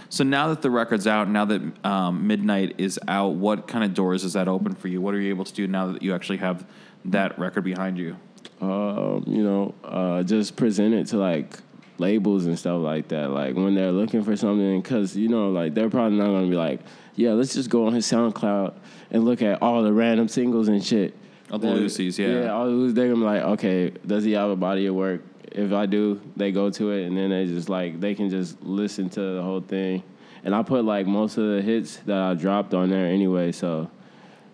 So 0.08 0.24
now 0.24 0.48
that 0.48 0.62
the 0.62 0.70
record's 0.70 1.06
out, 1.06 1.28
now 1.28 1.44
that 1.46 1.86
um, 1.86 2.26
Midnight 2.26 2.74
is 2.78 2.98
out, 3.08 3.34
what 3.34 3.66
kind 3.66 3.84
of 3.84 3.94
doors 3.94 4.22
does 4.22 4.34
that 4.34 4.48
open 4.48 4.74
for 4.74 4.88
you? 4.88 5.00
What 5.00 5.14
are 5.14 5.20
you 5.20 5.30
able 5.30 5.44
to 5.44 5.52
do 5.52 5.66
now 5.66 5.92
that 5.92 6.02
you 6.02 6.14
actually 6.14 6.38
have 6.38 6.66
that 7.06 7.38
record 7.38 7.64
behind 7.64 7.98
you? 7.98 8.16
um, 8.62 9.24
you 9.26 9.42
know, 9.42 9.74
uh, 9.84 10.22
just 10.22 10.56
present 10.56 10.94
it 10.94 11.08
to 11.08 11.16
like 11.16 11.58
labels 11.98 12.46
and 12.46 12.58
stuff 12.58 12.80
like 12.80 13.08
that. 13.08 13.30
Like 13.30 13.56
when 13.56 13.74
they're 13.74 13.92
looking 13.92 14.22
for 14.22 14.36
something, 14.36 14.80
because 14.80 15.16
you 15.16 15.28
know, 15.28 15.50
like 15.50 15.74
they're 15.74 15.90
probably 15.90 16.18
not 16.18 16.26
gonna 16.26 16.48
be 16.48 16.56
like, 16.56 16.80
yeah, 17.16 17.32
let's 17.32 17.54
just 17.54 17.68
go 17.68 17.86
on 17.86 17.92
his 17.92 18.06
SoundCloud 18.06 18.74
and 19.10 19.24
look 19.24 19.42
at 19.42 19.60
all 19.60 19.82
the 19.82 19.92
random 19.92 20.28
singles 20.28 20.68
and 20.68 20.84
shit. 20.84 21.16
All 21.50 21.58
the 21.58 21.68
Lucy's, 21.68 22.18
yeah. 22.18 22.42
yeah, 22.44 22.52
all 22.52 22.66
the 22.66 22.72
Lucy's. 22.72 22.94
They're 22.94 23.08
gonna 23.08 23.20
be 23.20 23.24
like, 23.24 23.42
okay, 23.42 23.90
does 24.06 24.24
he 24.24 24.32
have 24.32 24.50
a 24.50 24.56
body 24.56 24.86
of 24.86 24.94
work? 24.94 25.22
If 25.54 25.72
I 25.72 25.86
do, 25.86 26.20
they 26.36 26.52
go 26.52 26.70
to 26.70 26.90
it 26.92 27.06
and 27.06 27.16
then 27.16 27.30
they 27.30 27.46
just 27.46 27.68
like 27.68 28.00
they 28.00 28.14
can 28.14 28.30
just 28.30 28.62
listen 28.62 29.08
to 29.10 29.20
the 29.20 29.42
whole 29.42 29.60
thing. 29.60 30.02
And 30.44 30.54
I 30.54 30.62
put 30.62 30.84
like 30.84 31.06
most 31.06 31.36
of 31.38 31.46
the 31.54 31.62
hits 31.62 31.96
that 32.06 32.18
I 32.18 32.34
dropped 32.34 32.74
on 32.74 32.90
there 32.90 33.06
anyway, 33.06 33.52
so 33.52 33.90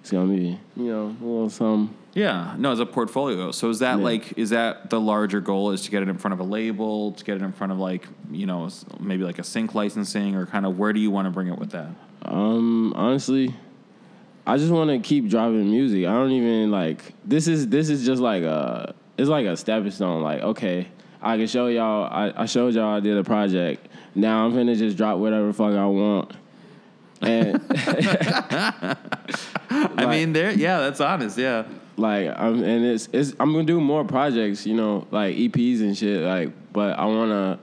it's 0.00 0.11
gonna 0.11 0.33
be 0.35 0.59
you 0.76 0.85
know 0.85 1.07
a 1.21 1.25
little 1.25 1.50
something. 1.50 1.95
Yeah, 2.14 2.57
no, 2.59 2.73
as 2.73 2.81
a 2.81 2.87
portfolio. 2.87 3.52
So 3.52 3.69
is 3.71 3.78
that 3.78 3.99
Yeah. 3.99 4.05
like 4.05 4.37
is 4.37 4.50
that 4.50 4.90
the 4.90 5.00
larger 5.00 5.40
goal? 5.40 5.71
Is 5.71 5.83
to 5.83 5.90
get 5.90 6.02
it 6.02 6.09
in 6.09 6.19
front 6.19 6.33
of 6.35 6.40
a 6.40 6.45
label, 6.45 7.12
to 7.12 7.25
get 7.25 7.37
it 7.37 7.43
in 7.43 7.52
front 7.52 7.73
of 7.73 7.78
like 7.78 8.07
you 8.31 8.47
know 8.47 8.69
maybe 8.99 9.25
like 9.25 9.38
a 9.38 9.45
sync 9.45 9.75
licensing, 9.75 10.35
or 10.35 10.47
kind 10.47 10.67
of 10.67 10.78
where 10.78 10.93
do 10.93 11.00
you 11.00 11.11
want 11.11 11.26
to 11.26 11.31
bring 11.31 11.47
it 11.49 11.59
with 11.59 11.71
that? 11.71 11.88
Um, 12.23 12.93
honestly, 12.97 13.55
I 14.47 14.57
just 14.57 14.73
want 14.73 14.90
to 14.90 14.99
keep 14.99 15.28
driving 15.28 15.71
music. 15.71 16.07
I 16.07 16.12
don't 16.12 16.33
even 16.33 16.71
like 16.71 17.14
this 17.25 17.47
is 17.47 17.69
this 17.69 17.88
is 17.88 18.05
just 18.05 18.21
like 18.21 18.43
a 18.43 18.95
it's 19.18 19.28
like 19.28 19.46
a 19.46 19.56
stepping 19.56 19.90
stone. 19.90 20.22
Like 20.22 20.40
okay, 20.40 20.88
I 21.20 21.37
can 21.37 21.46
show 21.46 21.66
y'all. 21.66 22.08
I, 22.10 22.32
I 22.42 22.46
showed 22.46 22.75
y'all 22.75 22.96
I 22.96 23.00
did 23.00 23.18
a 23.18 23.25
project. 23.25 23.88
Now 24.14 24.46
I'm 24.46 24.52
finna 24.52 24.76
just 24.76 24.96
drop 24.96 25.18
whatever 25.18 25.52
fuck 25.52 25.75
I 25.75 25.87
want. 25.87 26.32
And 27.20 27.60
I 29.70 30.06
mean, 30.06 30.32
there, 30.32 30.52
yeah, 30.52 30.78
that's 30.78 31.00
honest, 31.00 31.37
yeah. 31.37 31.64
like 31.96 32.28
I'm 32.28 32.62
and 32.62 32.84
it's 32.84 33.08
it's 33.12 33.34
I'm 33.40 33.52
gonna 33.52 33.64
do 33.64 33.80
more 33.80 34.04
projects, 34.04 34.66
you 34.66 34.75
know, 34.75 35.06
like 35.10 35.37
EPs 35.37 35.80
and 35.80 35.96
shit. 35.96 36.22
Like, 36.22 36.52
but 36.72 36.98
I 36.98 37.04
wanna, 37.06 37.58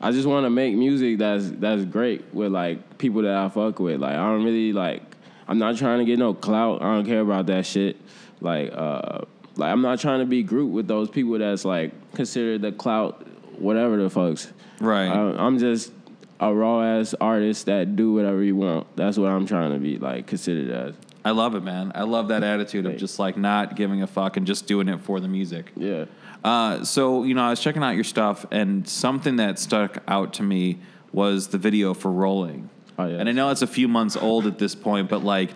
I 0.00 0.10
just 0.10 0.26
wanna 0.26 0.50
make 0.50 0.74
music 0.74 1.18
that's 1.18 1.50
that's 1.50 1.84
great 1.84 2.24
with 2.34 2.50
like 2.52 2.98
people 2.98 3.22
that 3.22 3.34
I 3.34 3.48
fuck 3.48 3.78
with. 3.78 4.00
Like, 4.00 4.14
I 4.14 4.26
don't 4.28 4.44
really 4.44 4.72
like. 4.72 5.02
I'm 5.46 5.58
not 5.58 5.76
trying 5.76 5.98
to 5.98 6.04
get 6.04 6.18
no 6.18 6.34
clout. 6.34 6.82
I 6.82 6.94
don't 6.94 7.06
care 7.06 7.20
about 7.20 7.46
that 7.46 7.66
shit. 7.66 7.96
Like, 8.40 8.70
uh, 8.72 9.22
Like 9.60 9.70
I'm 9.70 9.82
not 9.82 10.00
trying 10.00 10.20
to 10.20 10.26
be 10.26 10.42
grouped 10.42 10.72
with 10.72 10.88
those 10.88 11.08
people 11.08 11.38
that's 11.38 11.64
like 11.64 11.92
considered 12.14 12.62
the 12.62 12.72
clout, 12.72 13.26
whatever 13.58 13.96
the 13.96 14.08
fucks. 14.08 14.50
Right. 14.80 15.08
I, 15.08 15.20
I'm 15.44 15.58
just 15.58 15.92
a 16.40 16.52
raw 16.52 16.82
ass 16.82 17.14
artist 17.20 17.66
that 17.66 17.94
do 17.96 18.14
whatever 18.14 18.42
you 18.42 18.56
want. 18.56 18.86
That's 18.96 19.18
what 19.18 19.28
I'm 19.28 19.46
trying 19.46 19.72
to 19.72 19.78
be 19.78 19.98
like 19.98 20.26
considered 20.26 20.70
as. 20.70 20.94
I 21.22 21.32
love 21.32 21.54
it, 21.54 21.62
man. 21.62 21.92
I 21.94 22.04
love 22.04 22.28
that 22.28 22.42
attitude 22.42 22.86
of 22.86 22.96
just 22.96 23.18
like 23.18 23.36
not 23.36 23.76
giving 23.76 24.02
a 24.02 24.06
fuck 24.06 24.38
and 24.38 24.46
just 24.46 24.66
doing 24.66 24.88
it 24.88 25.02
for 25.02 25.20
the 25.20 25.28
music. 25.28 25.70
Yeah. 25.76 26.06
Uh, 26.42 26.82
so 26.82 27.24
you 27.24 27.34
know, 27.34 27.42
I 27.42 27.50
was 27.50 27.60
checking 27.60 27.82
out 27.82 27.94
your 27.94 28.04
stuff, 28.04 28.46
and 28.50 28.88
something 28.88 29.36
that 29.36 29.58
stuck 29.58 30.02
out 30.08 30.32
to 30.34 30.42
me 30.42 30.78
was 31.12 31.48
the 31.48 31.58
video 31.58 31.92
for 31.92 32.10
"Rolling." 32.10 32.70
Oh, 32.98 33.06
yeah. 33.06 33.18
And 33.18 33.28
I 33.28 33.32
know 33.32 33.50
it's 33.50 33.62
a 33.62 33.66
few 33.66 33.88
months 33.88 34.16
old 34.16 34.46
at 34.46 34.58
this 34.58 34.74
point, 34.74 35.10
but 35.10 35.22
like 35.22 35.50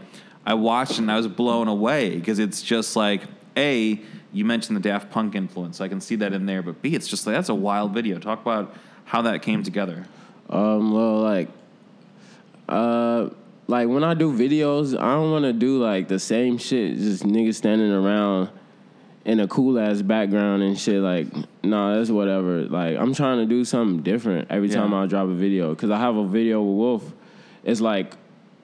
I 0.46 0.54
watched 0.54 0.99
and 0.99 1.11
I 1.11 1.16
was 1.16 1.28
blown 1.28 1.68
away 1.68 2.16
because 2.16 2.38
it's 2.38 2.62
just 2.62 2.96
like 2.96 3.23
a 3.56 4.00
you 4.32 4.44
mentioned 4.44 4.76
the 4.76 4.80
Daft 4.80 5.11
Punk 5.11 5.34
influence, 5.34 5.80
I 5.80 5.88
can 5.88 6.00
see 6.00 6.16
that 6.16 6.32
in 6.32 6.46
there. 6.46 6.62
But 6.62 6.82
b 6.82 6.94
it's 6.94 7.06
just 7.06 7.26
like 7.26 7.37
that's 7.37 7.49
a 7.49 7.54
wild 7.54 7.92
video. 7.94 8.18
Talk 8.18 8.42
about 8.42 8.75
how 9.04 9.23
that 9.23 9.42
came 9.42 9.62
together. 9.62 10.06
Um, 10.50 10.92
well, 10.92 11.20
like, 11.20 11.49
uh, 12.68 13.30
like 13.66 13.88
when 13.88 14.04
I 14.04 14.14
do 14.14 14.32
videos, 14.32 14.99
I 14.99 15.14
don't 15.14 15.30
want 15.30 15.44
to 15.44 15.52
do 15.52 15.78
like 15.82 16.08
the 16.08 16.18
same 16.18 16.58
shit. 16.58 16.96
Just 16.99 17.25
niggas 17.25 17.54
standing 17.54 17.90
around 17.92 18.50
in 19.25 19.40
a 19.40 19.49
cool 19.49 19.78
ass 19.78 20.02
background 20.02 20.62
and 20.62 20.78
shit. 20.78 21.00
Like, 21.00 21.28
nah, 21.62 21.96
that's 21.96 22.11
whatever. 22.11 22.62
Like, 22.64 22.99
I'm 22.99 23.14
trying 23.14 23.38
to 23.38 23.46
do 23.46 23.64
something 23.64 24.02
different 24.02 24.49
every 24.50 24.68
Yeah. 24.68 24.76
time 24.76 24.92
I 24.92 25.06
drop 25.06 25.28
a 25.28 25.32
video. 25.34 25.75
Cause 25.75 25.90
I 25.90 25.99
have 25.99 26.16
a 26.16 26.26
video 26.26 26.62
with 26.62 26.76
Wolf. 26.76 27.12
It's 27.62 27.80
like, 27.80 28.16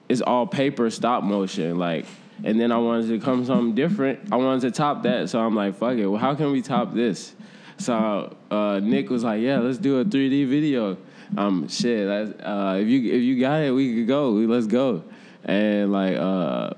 it's 0.07 0.21
all 0.21 0.45
paper 0.45 0.89
stop 0.91 1.23
motion. 1.23 1.79
Like, 1.79 2.05
and 2.43 2.59
then 2.59 2.71
I 2.71 2.77
wanted 2.77 3.07
to 3.09 3.19
come 3.19 3.45
something 3.45 3.75
different. 3.75 4.31
I 4.31 4.37
wanted 4.37 4.61
to 4.61 4.71
top 4.71 5.03
that. 5.03 5.29
So 5.29 5.39
I'm 5.39 5.55
like, 5.55 5.75
fuck 5.75 5.97
it. 5.97 6.07
Well, 6.07 6.19
how 6.19 6.35
can 6.35 6.51
we 6.51 6.61
top 6.61 6.93
this? 6.93 7.35
So 7.77 8.35
uh, 8.49 8.79
Nick 8.81 9.09
was 9.09 9.23
like, 9.23 9.41
yeah, 9.41 9.59
let's 9.59 9.77
do 9.77 9.99
a 9.99 10.05
3D 10.05 10.47
video. 10.47 10.97
Um, 11.37 11.67
shit, 11.67 12.07
uh, 12.09 12.75
if 12.77 12.87
you 12.87 13.13
if 13.13 13.21
you 13.21 13.39
got 13.39 13.61
it, 13.61 13.71
we 13.71 13.95
could 13.95 14.07
go. 14.07 14.31
Let's 14.31 14.67
go. 14.67 15.03
And 15.45 15.91
like, 15.91 16.17
uh, 16.17 16.71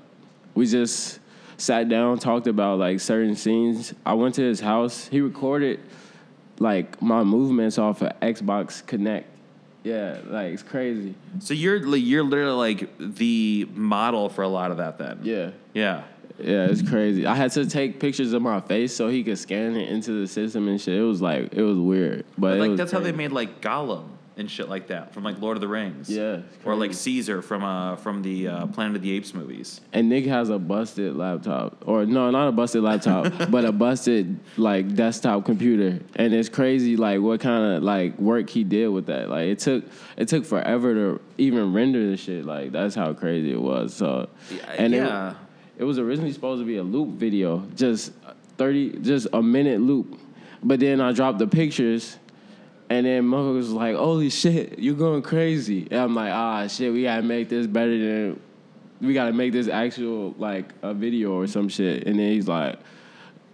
we 0.54 0.66
just 0.66 1.18
sat 1.56 1.88
down, 1.88 2.18
talked 2.18 2.46
about 2.46 2.78
like 2.78 3.00
certain 3.00 3.34
scenes. 3.36 3.94
I 4.06 4.14
went 4.14 4.36
to 4.36 4.42
his 4.42 4.60
house. 4.60 5.08
He 5.08 5.20
recorded 5.20 5.80
like 6.60 7.02
my 7.02 7.24
movements 7.24 7.78
off 7.78 8.02
of 8.02 8.18
Xbox 8.20 8.82
Kinect. 8.84 9.24
Yeah, 9.84 10.18
like 10.26 10.52
it's 10.54 10.62
crazy. 10.62 11.14
So 11.40 11.54
you're 11.54 11.78
li- 11.80 12.00
you're 12.00 12.24
literally 12.24 12.56
like 12.56 12.90
the 12.98 13.68
model 13.74 14.28
for 14.28 14.42
a 14.42 14.48
lot 14.48 14.70
of 14.70 14.78
that. 14.78 14.98
Then 14.98 15.20
Yeah. 15.22 15.50
yeah. 15.74 16.02
Yeah, 16.36 16.66
it's 16.66 16.82
crazy. 16.82 17.26
I 17.26 17.36
had 17.36 17.52
to 17.52 17.64
take 17.64 18.00
pictures 18.00 18.32
of 18.32 18.42
my 18.42 18.60
face 18.60 18.92
so 18.92 19.08
he 19.08 19.22
could 19.22 19.38
scan 19.38 19.76
it 19.76 19.88
into 19.90 20.20
the 20.20 20.26
system 20.26 20.66
and 20.66 20.80
shit. 20.80 20.98
It 20.98 21.02
was 21.02 21.22
like 21.22 21.52
it 21.54 21.62
was 21.62 21.78
weird, 21.78 22.24
but 22.36 22.58
like 22.58 22.76
that's 22.76 22.90
how 22.90 22.98
they 22.98 23.12
made 23.12 23.30
like 23.30 23.60
Gollum 23.60 24.08
and 24.36 24.50
shit 24.50 24.68
like 24.68 24.88
that 24.88 25.14
from 25.14 25.22
like 25.22 25.40
Lord 25.40 25.56
of 25.56 25.60
the 25.60 25.68
Rings. 25.68 26.10
Yeah, 26.10 26.40
or 26.64 26.74
like. 26.74 26.94
Caesar 27.04 27.42
from 27.42 27.62
uh 27.64 27.96
from 27.96 28.22
the 28.22 28.48
uh, 28.48 28.66
Planet 28.68 28.96
of 28.96 29.02
the 29.02 29.12
Apes 29.12 29.34
movies. 29.34 29.80
And 29.92 30.08
Nick 30.08 30.24
has 30.26 30.48
a 30.48 30.58
busted 30.58 31.16
laptop, 31.16 31.84
or 31.86 32.06
no, 32.06 32.30
not 32.30 32.48
a 32.48 32.52
busted 32.52 32.82
laptop, 32.82 33.32
but 33.50 33.64
a 33.64 33.72
busted 33.72 34.38
like 34.56 34.94
desktop 34.94 35.44
computer. 35.44 36.00
And 36.16 36.32
it's 36.32 36.48
crazy, 36.48 36.96
like 36.96 37.20
what 37.20 37.40
kind 37.40 37.76
of 37.76 37.82
like 37.82 38.18
work 38.18 38.48
he 38.48 38.64
did 38.64 38.88
with 38.88 39.06
that. 39.06 39.28
Like 39.28 39.48
it 39.48 39.58
took 39.58 39.84
it 40.16 40.28
took 40.28 40.44
forever 40.44 40.94
to 40.94 41.20
even 41.36 41.72
render 41.72 42.10
the 42.10 42.16
shit. 42.16 42.44
Like 42.44 42.72
that's 42.72 42.94
how 42.94 43.12
crazy 43.12 43.52
it 43.52 43.60
was. 43.60 43.92
So, 43.94 44.28
and 44.76 44.94
yeah. 44.94 45.30
it, 45.30 45.36
it 45.78 45.84
was 45.84 45.98
originally 45.98 46.32
supposed 46.32 46.62
to 46.62 46.66
be 46.66 46.76
a 46.76 46.82
loop 46.82 47.10
video, 47.10 47.66
just 47.74 48.12
thirty, 48.56 48.98
just 48.98 49.26
a 49.32 49.42
minute 49.42 49.80
loop. 49.80 50.18
But 50.62 50.80
then 50.80 51.00
I 51.00 51.12
dropped 51.12 51.38
the 51.38 51.46
pictures. 51.46 52.16
And 52.90 53.06
then 53.06 53.24
motherfuckers 53.24 53.56
was 53.56 53.70
like, 53.70 53.96
"Holy 53.96 54.30
shit, 54.30 54.78
you're 54.78 54.94
going 54.94 55.22
crazy!" 55.22 55.88
And 55.90 56.00
I'm 56.00 56.14
like, 56.14 56.32
"Ah, 56.32 56.66
shit, 56.66 56.92
we 56.92 57.04
gotta 57.04 57.22
make 57.22 57.48
this 57.48 57.66
better 57.66 57.98
than 57.98 58.40
we 59.00 59.14
gotta 59.14 59.32
make 59.32 59.52
this 59.52 59.68
actual 59.68 60.34
like 60.38 60.72
a 60.82 60.94
video 60.94 61.32
or 61.32 61.46
some 61.46 61.68
shit. 61.68 62.06
And 62.06 62.18
then 62.18 62.32
he's 62.32 62.48
like, 62.48 62.78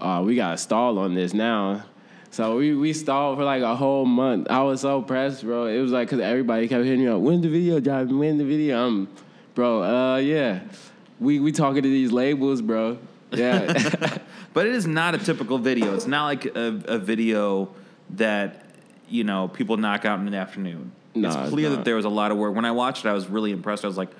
uh, 0.00 0.22
we 0.25 0.37
gotta 0.37 0.56
stall 0.56 0.99
on 0.99 1.14
this 1.14 1.34
now. 1.34 1.84
So 2.30 2.56
we, 2.56 2.75
we 2.75 2.92
stalled 2.92 3.38
for 3.38 3.44
like 3.44 3.62
a 3.62 3.75
whole 3.75 4.04
month. 4.04 4.46
I 4.50 4.62
was 4.62 4.82
so 4.82 5.02
pressed, 5.02 5.42
bro. 5.42 5.66
It 5.66 5.80
was 5.80 5.90
like, 5.90 6.08
cause 6.08 6.20
everybody 6.20 6.68
kept 6.68 6.84
hitting 6.84 7.00
me 7.00 7.08
up, 7.08 7.20
when 7.20 7.40
the 7.40 7.49
video 7.49 7.80
dropping, 7.80 8.18
when 8.18 8.38
the 8.38 8.44
video? 8.44 8.87
I'm, 8.87 9.08
bro, 9.54 9.82
uh, 9.82 10.16
yeah. 10.18 10.60
We, 11.18 11.40
we 11.40 11.52
talking 11.52 11.82
to 11.82 11.88
these 11.88 12.12
labels, 12.12 12.62
bro. 12.62 12.99
Yeah. 13.32 14.18
But 14.52 14.66
it 14.66 14.75
is 14.75 14.84
not 14.84 15.14
a 15.14 15.18
typical 15.18 15.58
video. 15.58 15.94
It's 15.94 16.08
not 16.08 16.25
like 16.25 16.44
a, 16.44 16.82
a 16.87 16.99
video 16.99 17.72
that 18.10 18.70
you 19.11 19.25
know 19.25 19.49
people 19.49 19.76
knock 19.76 20.05
out 20.05 20.21
in 20.21 20.26
an 20.26 20.35
afternoon. 20.35 20.93
No, 21.14 21.29
it's 21.29 21.37
it's 21.37 21.50
clear 21.50 21.71
that 21.71 21.85
there 21.85 21.97
was 21.97 22.05
a 22.05 22.11
lot 22.11 22.31
of 22.31 22.38
work. 22.38 22.55
When 22.55 22.64
I 22.64 22.71
watched 22.71 23.05
it, 23.05 23.09
I 23.09 23.12
was 23.12 23.26
really 23.29 23.50
impressed. 23.52 23.85
I 23.85 23.88
was 23.88 23.99
like, 23.99 24.11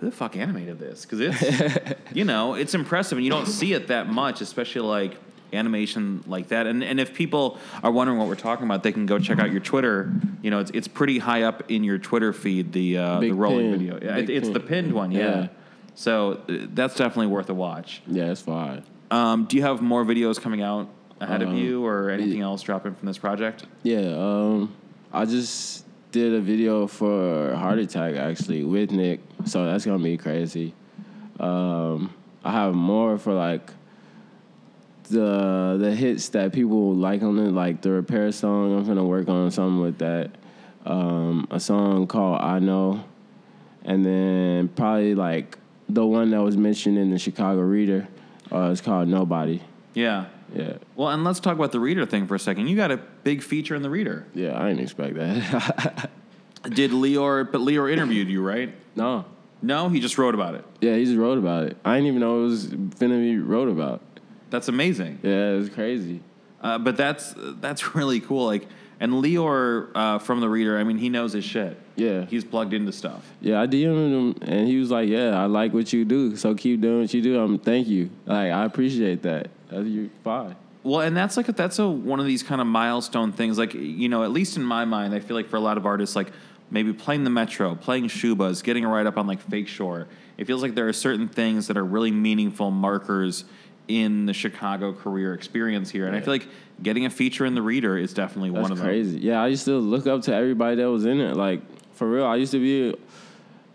"Who 0.00 0.06
the 0.06 0.12
fuck 0.16 0.36
animated 0.36 0.78
this?" 0.78 1.04
Because 1.04 1.20
it's 1.20 1.94
you 2.14 2.24
know 2.24 2.54
it's 2.54 2.74
impressive, 2.74 3.18
and 3.18 3.24
you 3.24 3.30
don't 3.30 3.46
see 3.46 3.72
it 3.74 3.88
that 3.88 4.08
much, 4.08 4.40
especially 4.40 4.82
like 4.82 5.16
animation 5.52 6.22
like 6.26 6.48
that. 6.48 6.66
And 6.66 6.82
and 6.82 6.98
if 7.00 7.14
people 7.14 7.58
are 7.82 7.90
wondering 7.90 8.18
what 8.18 8.28
we're 8.28 8.34
talking 8.34 8.64
about, 8.64 8.82
they 8.82 8.92
can 8.92 9.06
go 9.06 9.18
check 9.18 9.38
out 9.38 9.50
your 9.50 9.60
Twitter. 9.60 10.12
You 10.42 10.50
know, 10.50 10.60
it's 10.60 10.70
it's 10.72 10.88
pretty 10.88 11.18
high 11.18 11.42
up 11.42 11.70
in 11.70 11.84
your 11.84 11.98
Twitter 11.98 12.32
feed. 12.32 12.72
The 12.72 12.98
uh, 12.98 13.20
the 13.20 13.32
rolling 13.32 13.70
pin. 13.72 13.78
video. 13.78 13.98
Yeah, 14.02 14.14
Big 14.16 14.30
it, 14.30 14.36
it's 14.36 14.46
pin. 14.48 14.52
the 14.54 14.60
pinned 14.60 14.92
one. 14.92 15.10
Yeah. 15.12 15.20
Yeah. 15.20 15.48
So 15.94 16.40
uh, 16.48 16.66
that's 16.72 16.94
definitely 16.94 17.26
worth 17.26 17.50
a 17.50 17.54
watch. 17.54 18.02
yeah, 18.06 18.30
it's 18.30 18.40
fine. 18.42 18.84
Um, 19.10 19.46
do 19.46 19.56
you 19.56 19.62
have 19.62 19.80
more 19.80 20.04
videos 20.04 20.40
coming 20.40 20.62
out 20.62 20.88
ahead 21.20 21.42
of 21.42 21.48
Um, 21.50 21.56
you, 21.56 21.84
or 21.84 22.10
anything 22.10 22.40
else 22.40 22.62
dropping 22.62 22.94
from 22.94 23.06
this 23.06 23.18
project? 23.18 23.64
Yeah, 23.82 24.14
um, 24.16 24.72
I 25.12 25.24
just 25.24 25.84
did 26.12 26.34
a 26.34 26.40
video 26.40 26.86
for 26.86 27.54
Heart 27.54 27.78
Attack 27.80 28.16
actually 28.16 28.64
with 28.64 28.90
Nick, 28.90 29.20
so 29.44 29.64
that's 29.64 29.84
gonna 29.84 30.02
be 30.02 30.16
crazy. 30.16 30.74
Um, 31.40 32.10
I 32.44 32.52
have 32.52 32.74
more 32.74 33.18
for 33.18 33.34
like 33.34 33.70
the 35.10 35.76
the 35.80 35.94
hits 35.94 36.28
that 36.30 36.52
people 36.52 36.94
like 36.94 37.22
on 37.22 37.38
it, 37.38 37.52
like 37.52 37.80
the 37.82 37.90
repair 37.90 38.30
song. 38.32 38.76
I'm 38.78 38.86
gonna 38.86 39.04
work 39.04 39.28
on 39.28 39.50
something 39.50 39.80
with 39.80 39.98
that. 39.98 40.30
Um, 40.86 41.46
a 41.50 41.60
song 41.60 42.06
called 42.06 42.40
I 42.40 42.58
Know, 42.58 43.04
and 43.84 44.04
then 44.04 44.68
probably 44.68 45.14
like 45.14 45.58
the 45.88 46.06
one 46.06 46.30
that 46.30 46.42
was 46.42 46.56
mentioned 46.56 46.98
in 46.98 47.10
the 47.10 47.18
Chicago 47.18 47.60
Reader. 47.60 48.08
Uh, 48.50 48.70
it's 48.70 48.80
called 48.80 49.08
Nobody. 49.08 49.62
Yeah. 49.94 50.26
Yeah, 50.54 50.74
Well, 50.96 51.08
and 51.10 51.24
let's 51.24 51.40
talk 51.40 51.56
about 51.56 51.72
the 51.72 51.80
reader 51.80 52.06
thing 52.06 52.26
for 52.26 52.34
a 52.34 52.38
second. 52.38 52.68
You 52.68 52.76
got 52.76 52.90
a 52.90 52.96
big 53.24 53.42
feature 53.42 53.74
in 53.74 53.82
the 53.82 53.90
reader. 53.90 54.26
yeah. 54.34 54.58
I 54.58 54.68
didn't 54.68 54.82
expect 54.84 55.14
that. 55.16 56.10
Did 56.70 56.90
Leor? 56.92 57.50
But 57.52 57.60
Leor 57.60 57.90
interviewed 57.92 58.28
you, 58.28 58.42
right? 58.42 58.72
no. 58.96 59.24
No, 59.60 59.88
he 59.88 59.98
just 59.98 60.18
wrote 60.18 60.34
about 60.34 60.54
it. 60.54 60.64
Yeah, 60.80 60.94
he 60.94 61.04
just 61.04 61.16
wrote 61.18 61.36
about 61.36 61.64
it. 61.64 61.76
I 61.84 61.96
didn't 61.96 62.06
even 62.10 62.20
know 62.20 62.42
it 62.42 62.46
was 62.46 62.66
finna 62.68 63.20
be 63.20 63.38
wrote 63.38 63.68
about. 63.68 64.00
That's 64.50 64.68
amazing. 64.68 65.18
Yeah, 65.24 65.50
it 65.50 65.56
was 65.58 65.68
crazy. 65.68 66.20
Uh, 66.62 66.78
but 66.78 66.96
that's 66.96 67.34
that's 67.36 67.94
really 67.96 68.20
cool. 68.20 68.46
Like, 68.46 68.68
and 69.00 69.14
Leor 69.14 69.88
uh, 69.96 70.18
from 70.20 70.38
the 70.40 70.48
reader. 70.48 70.78
I 70.78 70.84
mean, 70.84 70.96
he 70.98 71.08
knows 71.08 71.32
his 71.32 71.44
shit. 71.44 71.76
Yeah. 71.96 72.26
He's 72.26 72.44
plugged 72.44 72.72
into 72.72 72.92
stuff. 72.92 73.28
Yeah, 73.40 73.60
I 73.60 73.66
DM'd 73.66 74.12
him 74.12 74.48
and 74.48 74.68
he 74.68 74.78
was 74.78 74.92
like, 74.92 75.08
"Yeah, 75.08 75.30
I 75.36 75.46
like 75.46 75.72
what 75.74 75.92
you 75.92 76.04
do, 76.04 76.36
so 76.36 76.54
keep 76.54 76.80
doing 76.80 77.00
what 77.00 77.12
you 77.12 77.20
do. 77.20 77.40
Um, 77.40 77.58
thank 77.58 77.88
you. 77.88 78.10
Like, 78.26 78.52
I 78.52 78.64
appreciate 78.64 79.22
that. 79.22 79.48
That's 79.70 79.86
you 79.86 80.10
fine. 80.24 80.56
Well, 80.82 81.00
and 81.00 81.16
that's 81.16 81.36
like 81.36 81.48
a, 81.48 81.52
that's 81.52 81.78
a 81.78 81.88
one 81.88 82.20
of 82.20 82.26
these 82.26 82.42
kind 82.42 82.60
of 82.60 82.66
milestone 82.66 83.32
things. 83.32 83.58
Like 83.58 83.74
you 83.74 84.08
know, 84.08 84.22
at 84.22 84.30
least 84.30 84.56
in 84.56 84.62
my 84.62 84.84
mind, 84.84 85.14
I 85.14 85.20
feel 85.20 85.36
like 85.36 85.48
for 85.48 85.56
a 85.56 85.60
lot 85.60 85.76
of 85.76 85.86
artists, 85.86 86.16
like 86.16 86.32
maybe 86.70 86.92
playing 86.92 87.24
the 87.24 87.30
Metro, 87.30 87.74
playing 87.74 88.08
Schubas, 88.08 88.62
getting 88.62 88.84
a 88.84 88.88
write 88.88 89.06
up 89.06 89.16
on 89.16 89.26
like 89.26 89.40
Fake 89.40 89.68
Shore. 89.68 90.06
It 90.36 90.46
feels 90.46 90.62
like 90.62 90.74
there 90.74 90.88
are 90.88 90.92
certain 90.92 91.28
things 91.28 91.66
that 91.66 91.76
are 91.76 91.84
really 91.84 92.12
meaningful 92.12 92.70
markers 92.70 93.44
in 93.88 94.26
the 94.26 94.34
Chicago 94.34 94.92
career 94.92 95.34
experience 95.34 95.90
here, 95.90 96.06
and 96.06 96.14
I 96.14 96.20
feel 96.20 96.34
like 96.34 96.46
getting 96.82 97.06
a 97.06 97.10
feature 97.10 97.44
in 97.44 97.54
the 97.54 97.62
Reader 97.62 97.98
is 97.98 98.14
definitely 98.14 98.50
That's 98.50 98.62
one 98.62 98.72
of 98.72 98.80
crazy. 98.80 99.18
Yeah, 99.18 99.42
I 99.42 99.48
used 99.48 99.64
to 99.64 99.78
look 99.78 100.06
up 100.06 100.22
to 100.22 100.34
everybody 100.34 100.76
that 100.76 100.90
was 100.90 101.06
in 101.06 101.20
it. 101.20 101.36
Like 101.36 101.60
for 101.94 102.08
real, 102.08 102.26
I 102.26 102.36
used 102.36 102.52
to 102.52 102.60
be 102.60 102.96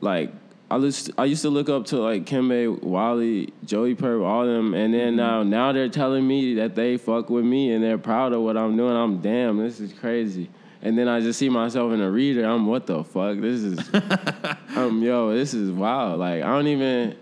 like 0.01 0.31
I 0.73 0.77
used 0.77 1.11
I 1.19 1.25
used 1.25 1.43
to 1.43 1.49
look 1.49 1.69
up 1.69 1.85
to 1.87 1.97
like 1.97 2.25
Kembe, 2.25 2.81
Wally, 2.81 3.53
Joey 3.63 3.93
Purp, 3.93 4.23
all 4.23 4.45
them, 4.45 4.73
and 4.73 4.91
then 4.91 5.15
now 5.15 5.43
now 5.43 5.71
they're 5.71 5.87
telling 5.87 6.27
me 6.27 6.55
that 6.55 6.73
they 6.73 6.97
fuck 6.97 7.29
with 7.29 7.45
me 7.45 7.71
and 7.71 7.83
they're 7.83 7.99
proud 7.99 8.33
of 8.33 8.41
what 8.41 8.57
I'm 8.57 8.75
doing. 8.75 8.95
I'm 8.95 9.21
damn, 9.21 9.57
this 9.57 9.79
is 9.79 9.93
crazy. 9.93 10.49
And 10.81 10.97
then 10.97 11.07
I 11.07 11.21
just 11.21 11.37
see 11.37 11.47
myself 11.47 11.93
in 11.93 12.01
a 12.01 12.09
reader. 12.09 12.43
I'm 12.45 12.65
what 12.65 12.87
the 12.87 13.03
fuck? 13.03 13.39
This 13.39 13.61
is 13.61 13.89
um 14.75 15.03
yo, 15.03 15.33
this 15.33 15.53
is 15.53 15.69
wild. 15.69 16.19
Like 16.19 16.41
I 16.41 16.47
don't 16.47 16.67
even 16.67 17.17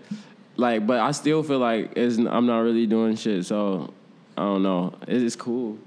like, 0.56 0.86
but 0.86 1.00
I 1.00 1.10
still 1.10 1.42
feel 1.42 1.58
like 1.58 1.92
it's 1.94 2.16
I'm 2.16 2.46
not 2.46 2.60
really 2.60 2.86
doing 2.86 3.16
shit. 3.16 3.44
So 3.44 3.92
I 4.36 4.42
don't 4.42 4.62
know. 4.62 4.94
It 5.06 5.22
is 5.22 5.36
cool. 5.36 5.78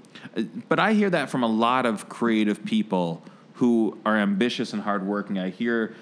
But 0.68 0.78
I 0.78 0.92
hear 0.92 1.10
that 1.10 1.30
from 1.30 1.42
a 1.42 1.48
lot 1.48 1.84
of 1.84 2.08
creative 2.08 2.64
people 2.64 3.24
who 3.54 3.98
are 4.04 4.16
ambitious 4.16 4.72
and 4.72 4.82
hardworking. 4.82 5.38
I 5.38 5.48
hear, 5.50 5.94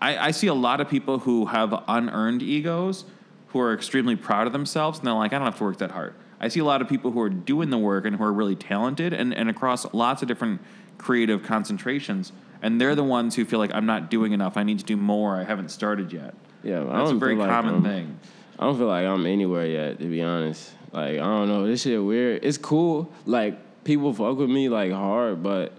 I, 0.00 0.28
I 0.28 0.30
see 0.30 0.46
a 0.46 0.54
lot 0.54 0.80
of 0.80 0.88
people 0.88 1.18
who 1.20 1.46
have 1.46 1.74
unearned 1.88 2.42
egos 2.42 3.04
who 3.48 3.60
are 3.60 3.72
extremely 3.74 4.14
proud 4.16 4.46
of 4.46 4.52
themselves, 4.52 4.98
and 4.98 5.06
they're 5.06 5.14
like, 5.14 5.32
I 5.32 5.38
don't 5.38 5.46
have 5.46 5.58
to 5.58 5.64
work 5.64 5.78
that 5.78 5.90
hard. 5.90 6.14
I 6.40 6.48
see 6.48 6.60
a 6.60 6.64
lot 6.64 6.80
of 6.82 6.88
people 6.88 7.10
who 7.10 7.20
are 7.20 7.30
doing 7.30 7.70
the 7.70 7.78
work 7.78 8.04
and 8.04 8.14
who 8.14 8.22
are 8.24 8.32
really 8.32 8.54
talented 8.54 9.12
and, 9.12 9.34
and 9.34 9.50
across 9.50 9.92
lots 9.92 10.22
of 10.22 10.28
different 10.28 10.60
creative 10.96 11.42
concentrations. 11.42 12.32
And 12.62 12.80
they're 12.80 12.94
the 12.94 13.04
ones 13.04 13.34
who 13.34 13.44
feel 13.44 13.58
like 13.58 13.72
I'm 13.74 13.86
not 13.86 14.10
doing 14.10 14.32
enough. 14.32 14.56
I 14.56 14.62
need 14.62 14.78
to 14.80 14.84
do 14.84 14.96
more. 14.96 15.36
I 15.36 15.44
haven't 15.44 15.70
started 15.70 16.12
yet. 16.12 16.34
Yeah, 16.62 16.84
I 16.88 16.98
That's 16.98 17.10
a 17.12 17.14
very 17.14 17.34
like 17.36 17.48
common 17.48 17.74
I'm- 17.74 17.82
thing. 17.84 18.20
I 18.58 18.64
don't 18.64 18.76
feel 18.76 18.88
like 18.88 19.06
I'm 19.06 19.24
anywhere 19.24 19.66
yet, 19.66 20.00
to 20.00 20.06
be 20.06 20.20
honest. 20.20 20.72
Like 20.92 21.14
I 21.14 21.16
don't 21.24 21.48
know, 21.48 21.66
this 21.66 21.82
shit 21.82 22.02
weird. 22.02 22.44
It's 22.44 22.58
cool. 22.58 23.12
Like 23.24 23.84
people 23.84 24.12
fuck 24.12 24.36
with 24.36 24.50
me 24.50 24.68
like 24.68 24.90
hard, 24.90 25.42
but 25.42 25.72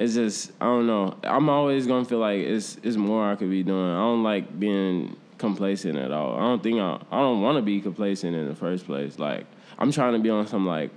it's 0.00 0.14
just 0.14 0.50
I 0.60 0.64
don't 0.64 0.86
know. 0.88 1.16
I'm 1.22 1.48
always 1.48 1.86
gonna 1.86 2.04
feel 2.04 2.18
like 2.18 2.40
it's 2.40 2.76
it's 2.82 2.96
more 2.96 3.30
I 3.30 3.36
could 3.36 3.50
be 3.50 3.62
doing. 3.62 3.90
I 3.92 3.98
don't 3.98 4.22
like 4.24 4.58
being 4.58 5.16
complacent 5.38 5.96
at 5.96 6.10
all. 6.10 6.34
I 6.36 6.40
don't 6.40 6.62
think 6.62 6.80
I 6.80 6.98
I 7.12 7.20
don't 7.20 7.40
want 7.42 7.56
to 7.58 7.62
be 7.62 7.80
complacent 7.80 8.34
in 8.34 8.48
the 8.48 8.54
first 8.54 8.86
place. 8.86 9.18
Like 9.18 9.46
I'm 9.78 9.92
trying 9.92 10.14
to 10.14 10.18
be 10.18 10.30
on 10.30 10.46
some 10.46 10.66
like 10.66 10.90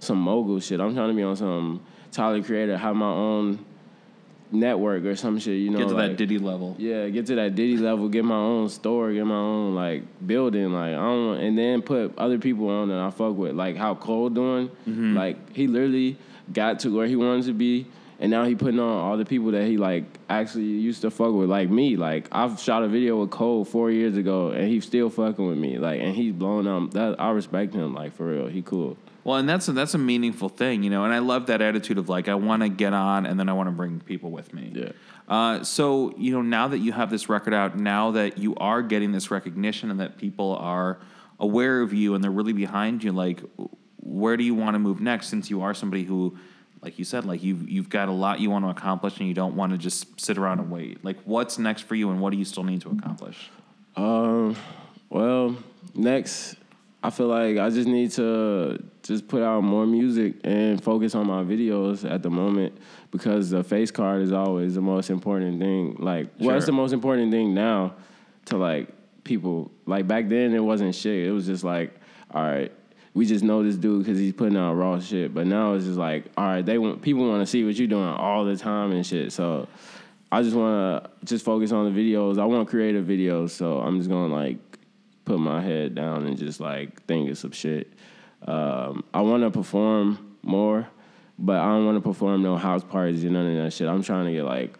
some 0.00 0.18
mogul 0.18 0.60
shit. 0.60 0.80
I'm 0.80 0.94
trying 0.94 1.08
to 1.08 1.14
be 1.14 1.22
on 1.22 1.36
some 1.36 1.80
Tyler 2.12 2.42
Creator, 2.42 2.76
have 2.76 2.96
my 2.96 3.10
own 3.10 3.64
network 4.52 5.04
or 5.04 5.14
some 5.14 5.38
shit. 5.38 5.58
You 5.58 5.70
know, 5.70 5.78
Get 5.78 5.88
to 5.88 5.94
like, 5.94 6.10
that 6.10 6.16
Diddy 6.16 6.38
level. 6.38 6.74
yeah, 6.78 7.08
get 7.08 7.26
to 7.26 7.34
that 7.36 7.54
Diddy 7.54 7.76
level, 7.76 8.08
get 8.08 8.24
my 8.24 8.34
own 8.36 8.68
store, 8.68 9.12
get 9.12 9.24
my 9.24 9.34
own 9.36 9.74
like 9.74 10.02
building, 10.26 10.72
like 10.72 10.90
I 10.94 10.96
don't, 10.96 11.36
and 11.38 11.56
then 11.56 11.82
put 11.82 12.16
other 12.18 12.38
people 12.38 12.68
on 12.68 12.88
that 12.88 12.98
I 12.98 13.10
fuck 13.10 13.36
with, 13.36 13.54
like 13.54 13.76
how 13.76 13.94
Cole 13.94 14.28
doing, 14.30 14.68
Mm-hmm. 14.88 15.16
like 15.16 15.54
he 15.54 15.66
literally 15.68 16.16
got 16.52 16.80
to 16.80 16.96
where 16.96 17.06
he 17.06 17.14
wanted 17.16 17.44
to 17.46 17.52
be, 17.52 17.86
and 18.20 18.30
now 18.30 18.44
he 18.44 18.54
putting 18.54 18.78
on 18.78 18.98
all 18.98 19.16
the 19.16 19.24
people 19.24 19.50
that 19.52 19.66
he 19.66 19.78
like 19.78 20.04
actually 20.28 20.64
used 20.64 21.00
to 21.02 21.10
fuck 21.10 21.32
with, 21.32 21.48
like 21.48 21.70
me. 21.70 21.96
Like 21.96 22.28
I've 22.30 22.60
shot 22.60 22.82
a 22.82 22.88
video 22.88 23.18
with 23.20 23.30
Cole 23.30 23.64
four 23.64 23.90
years 23.90 24.16
ago, 24.16 24.50
and 24.50 24.68
he's 24.68 24.84
still 24.84 25.08
fucking 25.08 25.44
with 25.44 25.56
me, 25.56 25.78
like, 25.78 26.00
and 26.00 26.14
he's 26.14 26.34
blowing 26.34 26.66
up. 26.66 26.92
That 26.92 27.18
I 27.18 27.30
respect 27.30 27.72
him, 27.74 27.94
like 27.94 28.14
for 28.14 28.26
real, 28.26 28.46
he 28.46 28.60
cool. 28.60 28.98
Well, 29.24 29.36
and 29.36 29.48
that's 29.48 29.68
a, 29.68 29.72
that's 29.72 29.94
a 29.94 29.98
meaningful 29.98 30.50
thing, 30.50 30.82
you 30.82 30.90
know. 30.90 31.04
And 31.04 31.14
I 31.14 31.18
love 31.18 31.46
that 31.46 31.62
attitude 31.62 31.96
of 31.96 32.10
like 32.10 32.28
I 32.28 32.34
want 32.34 32.62
to 32.62 32.68
get 32.68 32.92
on, 32.92 33.24
and 33.24 33.40
then 33.40 33.48
I 33.48 33.54
want 33.54 33.68
to 33.68 33.72
bring 33.72 34.00
people 34.00 34.30
with 34.30 34.52
me. 34.52 34.70
Yeah. 34.74 34.92
Uh, 35.26 35.64
so 35.64 36.14
you 36.18 36.32
know, 36.32 36.42
now 36.42 36.68
that 36.68 36.78
you 36.78 36.92
have 36.92 37.10
this 37.10 37.30
record 37.30 37.54
out, 37.54 37.78
now 37.78 38.10
that 38.10 38.36
you 38.36 38.54
are 38.56 38.82
getting 38.82 39.12
this 39.12 39.30
recognition, 39.30 39.90
and 39.90 39.98
that 39.98 40.18
people 40.18 40.56
are 40.56 40.98
aware 41.38 41.80
of 41.80 41.94
you 41.94 42.14
and 42.14 42.22
they're 42.22 42.30
really 42.30 42.52
behind 42.52 43.02
you, 43.02 43.12
like 43.12 43.40
where 44.02 44.36
do 44.36 44.44
you 44.44 44.54
want 44.54 44.74
to 44.74 44.78
move 44.78 45.00
next? 45.00 45.28
Since 45.28 45.50
you 45.50 45.62
are 45.62 45.72
somebody 45.72 46.04
who, 46.04 46.36
like 46.82 46.98
you 46.98 47.04
said, 47.04 47.24
like 47.24 47.42
you've 47.42 47.68
you've 47.68 47.88
got 47.90 48.08
a 48.08 48.12
lot 48.12 48.40
you 48.40 48.50
want 48.50 48.64
to 48.64 48.70
accomplish, 48.70 49.18
and 49.18 49.28
you 49.28 49.34
don't 49.34 49.54
want 49.56 49.72
to 49.72 49.78
just 49.78 50.20
sit 50.20 50.38
around 50.38 50.60
and 50.60 50.70
wait. 50.70 51.04
Like 51.04 51.18
what's 51.24 51.58
next 51.58 51.82
for 51.82 51.94
you, 51.94 52.10
and 52.10 52.20
what 52.20 52.30
do 52.32 52.38
you 52.38 52.44
still 52.44 52.64
need 52.64 52.80
to 52.82 52.90
accomplish? 52.90 53.50
Um, 53.96 54.56
well, 55.10 55.56
next, 55.94 56.56
I 57.02 57.10
feel 57.10 57.26
like 57.26 57.58
I 57.58 57.68
just 57.70 57.88
need 57.88 58.12
to 58.12 58.82
just 59.02 59.28
put 59.28 59.42
out 59.42 59.62
more 59.62 59.86
music 59.86 60.36
and 60.44 60.82
focus 60.82 61.14
on 61.14 61.26
my 61.26 61.42
videos 61.42 62.08
at 62.08 62.22
the 62.22 62.30
moment 62.30 62.76
because 63.10 63.50
the 63.50 63.64
face 63.64 63.90
card 63.90 64.22
is 64.22 64.32
always 64.32 64.74
the 64.74 64.80
most 64.80 65.10
important 65.10 65.58
thing. 65.60 65.96
Like, 65.98 66.28
Sure. 66.40 66.60
the 66.60 66.72
most 66.72 66.92
important 66.92 67.30
thing 67.32 67.54
now 67.54 67.94
to 68.46 68.56
like 68.56 68.88
people. 69.24 69.70
Like 69.86 70.06
back 70.06 70.28
then, 70.28 70.54
it 70.54 70.60
wasn't 70.60 70.94
shit. 70.94 71.26
It 71.26 71.32
was 71.32 71.46
just 71.46 71.64
like, 71.64 71.92
all 72.32 72.42
right. 72.42 72.72
We 73.12 73.26
just 73.26 73.42
know 73.42 73.62
this 73.62 73.76
dude 73.76 74.04
because 74.04 74.18
he's 74.18 74.32
putting 74.32 74.56
out 74.56 74.74
raw 74.74 75.00
shit, 75.00 75.34
but 75.34 75.46
now 75.46 75.74
it's 75.74 75.84
just 75.84 75.98
like, 75.98 76.26
all 76.36 76.44
right, 76.44 76.64
they 76.64 76.78
want 76.78 77.02
people 77.02 77.28
want 77.28 77.42
to 77.42 77.46
see 77.46 77.64
what 77.64 77.74
you're 77.74 77.88
doing 77.88 78.08
all 78.08 78.44
the 78.44 78.56
time 78.56 78.92
and 78.92 79.04
shit. 79.04 79.32
So, 79.32 79.66
I 80.32 80.42
just 80.42 80.54
want 80.54 81.04
to 81.04 81.10
just 81.24 81.44
focus 81.44 81.72
on 81.72 81.92
the 81.92 82.00
videos. 82.00 82.38
I 82.38 82.44
want 82.44 82.68
creative 82.68 83.04
videos, 83.04 83.50
so 83.50 83.80
I'm 83.80 83.98
just 83.98 84.08
gonna 84.08 84.32
like 84.32 84.58
put 85.24 85.40
my 85.40 85.60
head 85.60 85.94
down 85.94 86.26
and 86.26 86.38
just 86.38 86.60
like 86.60 87.02
think 87.06 87.30
of 87.30 87.38
some 87.38 87.52
shit. 87.52 87.92
Um, 88.46 89.04
I 89.12 89.22
want 89.22 89.42
to 89.42 89.50
perform 89.50 90.36
more, 90.42 90.88
but 91.38 91.56
I 91.56 91.66
don't 91.66 91.84
want 91.84 91.96
to 91.96 92.00
perform 92.00 92.42
no 92.42 92.56
house 92.56 92.84
parties 92.84 93.24
and 93.24 93.32
none 93.32 93.46
of 93.46 93.64
that 93.64 93.72
shit. 93.72 93.88
I'm 93.88 94.02
trying 94.02 94.26
to 94.26 94.32
get 94.32 94.44
like 94.44 94.74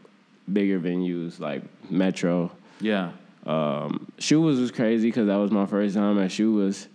bigger 0.52 0.78
venues 0.78 1.40
like 1.40 1.62
Metro. 1.90 2.50
Yeah. 2.80 3.10
Um, 3.44 4.10
Schubas 4.18 4.60
was 4.60 4.70
crazy 4.70 5.08
because 5.08 5.26
that 5.26 5.36
was 5.36 5.50
my 5.50 5.66
first 5.66 5.94
time 5.94 6.18
at 6.18 6.30
Schubas. 6.30 6.86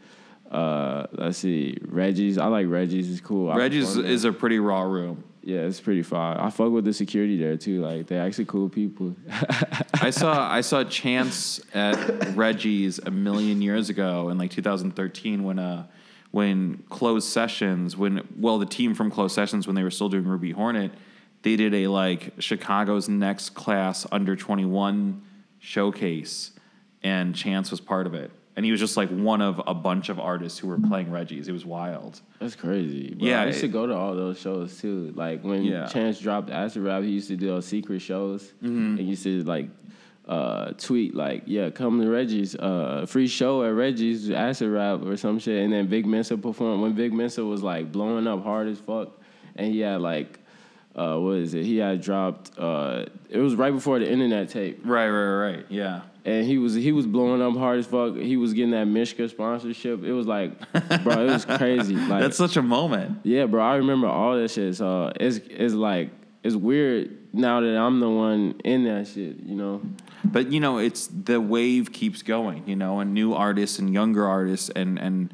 Uh, 0.50 1.08
let's 1.12 1.40
see, 1.40 1.78
Reggie's. 1.82 2.38
I 2.38 2.48
like 2.48 2.68
Reggie's. 2.68 3.12
It's 3.12 3.22
cool. 3.22 3.52
I 3.52 3.58
Reggie's 3.58 3.98
is 3.98 4.26
a 4.26 4.32
pretty 4.32 4.60
raw 4.60 4.84
room. 4.84 5.24
yeah, 5.42 5.62
it's 5.62 5.82
pretty 5.82 6.04
fire. 6.04 6.40
I 6.40 6.50
fuck 6.50 6.72
with 6.72 6.86
the 6.86 6.94
security 6.94 7.38
there 7.38 7.58
too. 7.58 7.82
Like 7.82 8.08
they're 8.08 8.26
actually 8.26 8.46
cool 8.46 8.70
people. 8.70 9.16
I 9.96 10.12
saw 10.12 10.50
I 10.50 10.62
saw 10.62 10.84
Chance 10.84 11.62
at 11.74 12.36
Reggie's 12.36 13.00
a 13.00 13.12
million 13.12 13.62
years 13.62 13.90
ago 13.90 14.30
in 14.30 14.38
like 14.38 14.52
2013 14.52 15.44
when 15.44 15.60
uh 15.60 15.88
when 16.32 16.84
closed 16.90 17.28
sessions 17.30 17.96
when 17.96 18.28
well 18.38 18.60
the 18.60 18.66
team 18.66 18.94
from 18.94 19.10
closed 19.10 19.34
sessions 19.34 19.68
when 19.68 19.76
they 19.76 19.84
were 19.84 19.92
still 19.92 20.10
doing 20.10 20.26
Ruby 20.26 20.52
Hornet 20.52 20.92
they 21.44 21.56
did 21.56 21.74
a 21.74 21.88
like 21.88 22.34
Chicago's 22.40 23.08
next 23.08 23.52
class 23.52 24.06
under 24.12 24.36
21 24.36 25.22
showcase 25.60 26.52
and 27.04 27.34
Chance 27.36 27.72
was 27.72 27.80
part 27.80 28.06
of 28.06 28.14
it 28.14 28.32
and 28.56 28.66
he 28.66 28.72
was 28.72 28.80
just 28.80 28.96
like 28.98 29.10
one 29.10 29.42
of 29.42 29.62
a 29.68 29.74
bunch 29.74 30.10
of 30.10 30.20
artists 30.20 30.58
who 30.60 30.68
were 30.68 30.80
playing 30.80 31.12
Reggie's 31.12 31.48
it 31.48 31.52
was 31.52 31.66
wild 31.66 32.22
That's 32.40 32.56
crazy. 32.56 33.14
Bro. 33.14 33.28
Yeah, 33.28 33.42
I 33.42 33.48
used 33.48 33.62
to 33.62 33.68
go 33.68 33.86
to 33.86 33.96
all 33.96 34.16
those 34.16 34.40
shows 34.40 34.80
too. 34.80 35.12
Like 35.16 35.42
when 35.44 35.64
Yeah. 35.64 35.88
Chance 35.88 36.20
dropped 36.20 36.50
Acid 36.50 36.84
Rap, 36.84 37.04
he 37.04 37.10
used 37.10 37.28
to 37.30 37.36
do 37.36 37.48
those 37.48 37.66
secret 37.66 38.00
shows. 38.00 38.44
Mm-hmm. 38.64 38.98
And 38.98 39.08
used 39.08 39.24
to 39.24 39.44
like 39.44 39.70
uh, 40.28 40.72
tweet 40.78 41.14
like, 41.14 41.44
"Yeah, 41.46 41.70
come 41.70 42.02
to 42.02 42.10
Reggie's, 42.10 42.56
uh, 42.56 43.06
free 43.08 43.28
show 43.28 43.64
at 43.64 43.74
Reggie's 43.76 44.32
Acid 44.32 44.70
Rap 44.70 45.04
or 45.04 45.18
some 45.18 45.38
shit." 45.38 45.64
And 45.64 45.72
then 45.72 45.88
Vic 45.88 46.06
Mensa 46.06 46.36
performed 46.38 46.82
when 46.82 46.96
Vic 46.96 47.14
Mensa 47.14 47.46
was 47.46 47.62
like 47.62 47.92
blowing 47.92 48.26
up 48.26 48.44
hard 48.44 48.68
as 48.68 48.80
fuck, 48.80 49.10
and 49.56 49.72
he 49.74 49.82
had 49.82 50.02
like. 50.02 50.40
Uh, 50.96 51.18
what 51.18 51.38
is 51.38 51.54
it? 51.54 51.66
He 51.66 51.78
had 51.78 52.02
dropped. 52.02 52.58
Uh, 52.58 53.06
it 53.30 53.40
was 53.40 53.56
right 53.56 53.74
before 53.74 54.00
the 54.00 54.06
INNANETAPE, 54.06 54.80
right 54.86 55.10
right 55.10 55.54
right 55.54 55.66
yeah 55.70 56.02
and 56.26 56.46
he 56.46 56.58
was 56.58 56.74
he 56.74 56.92
was 56.92 57.06
blowing 57.06 57.42
up 57.42 57.56
hard 57.56 57.80
as 57.80 57.86
fuck. 57.86 58.16
He 58.16 58.36
was 58.36 58.54
getting 58.54 58.72
that 58.72 58.86
Mishka 58.86 59.30
sponsorship. 59.30 60.04
It 60.04 60.12
was 60.12 60.26
like, 60.26 60.60
bro, 61.04 61.28
it 61.28 61.32
was 61.32 61.46
crazy. 61.46 61.96
Like 62.06 62.22
that's 62.22 62.38
such 62.38 62.58
a 62.58 62.62
moment 62.62 63.20
yeah, 63.24 63.46
bro, 63.46 63.64
I 63.64 63.76
remember 63.76 64.08
all 64.08 64.36
that 64.38 64.50
shit. 64.50 64.76
So 64.76 65.12
it's 65.20 65.38
it's 65.50 65.74
like 65.74 66.10
it's 66.44 66.56
weird 66.56 67.34
now 67.34 67.62
that 67.62 67.78
I'm 67.78 68.00
the 68.00 68.10
one 68.10 68.60
in 68.64 68.86
that 68.86 69.08
shit. 69.08 69.38
You 69.40 69.56
know? 69.56 69.82
but 70.24 70.52
you 70.52 70.60
know 70.60 70.80
it's 70.80 71.08
the 71.08 71.40
wave 71.40 71.92
keeps 71.92 72.24
going 72.24 72.64
you 72.68 72.76
know 72.76 73.00
and 73.00 73.14
new 73.14 73.34
artists 73.34 73.78
and 73.78 73.94
younger 73.94 74.28
artists 74.28 74.70
and 74.70 74.98
and 74.98 75.34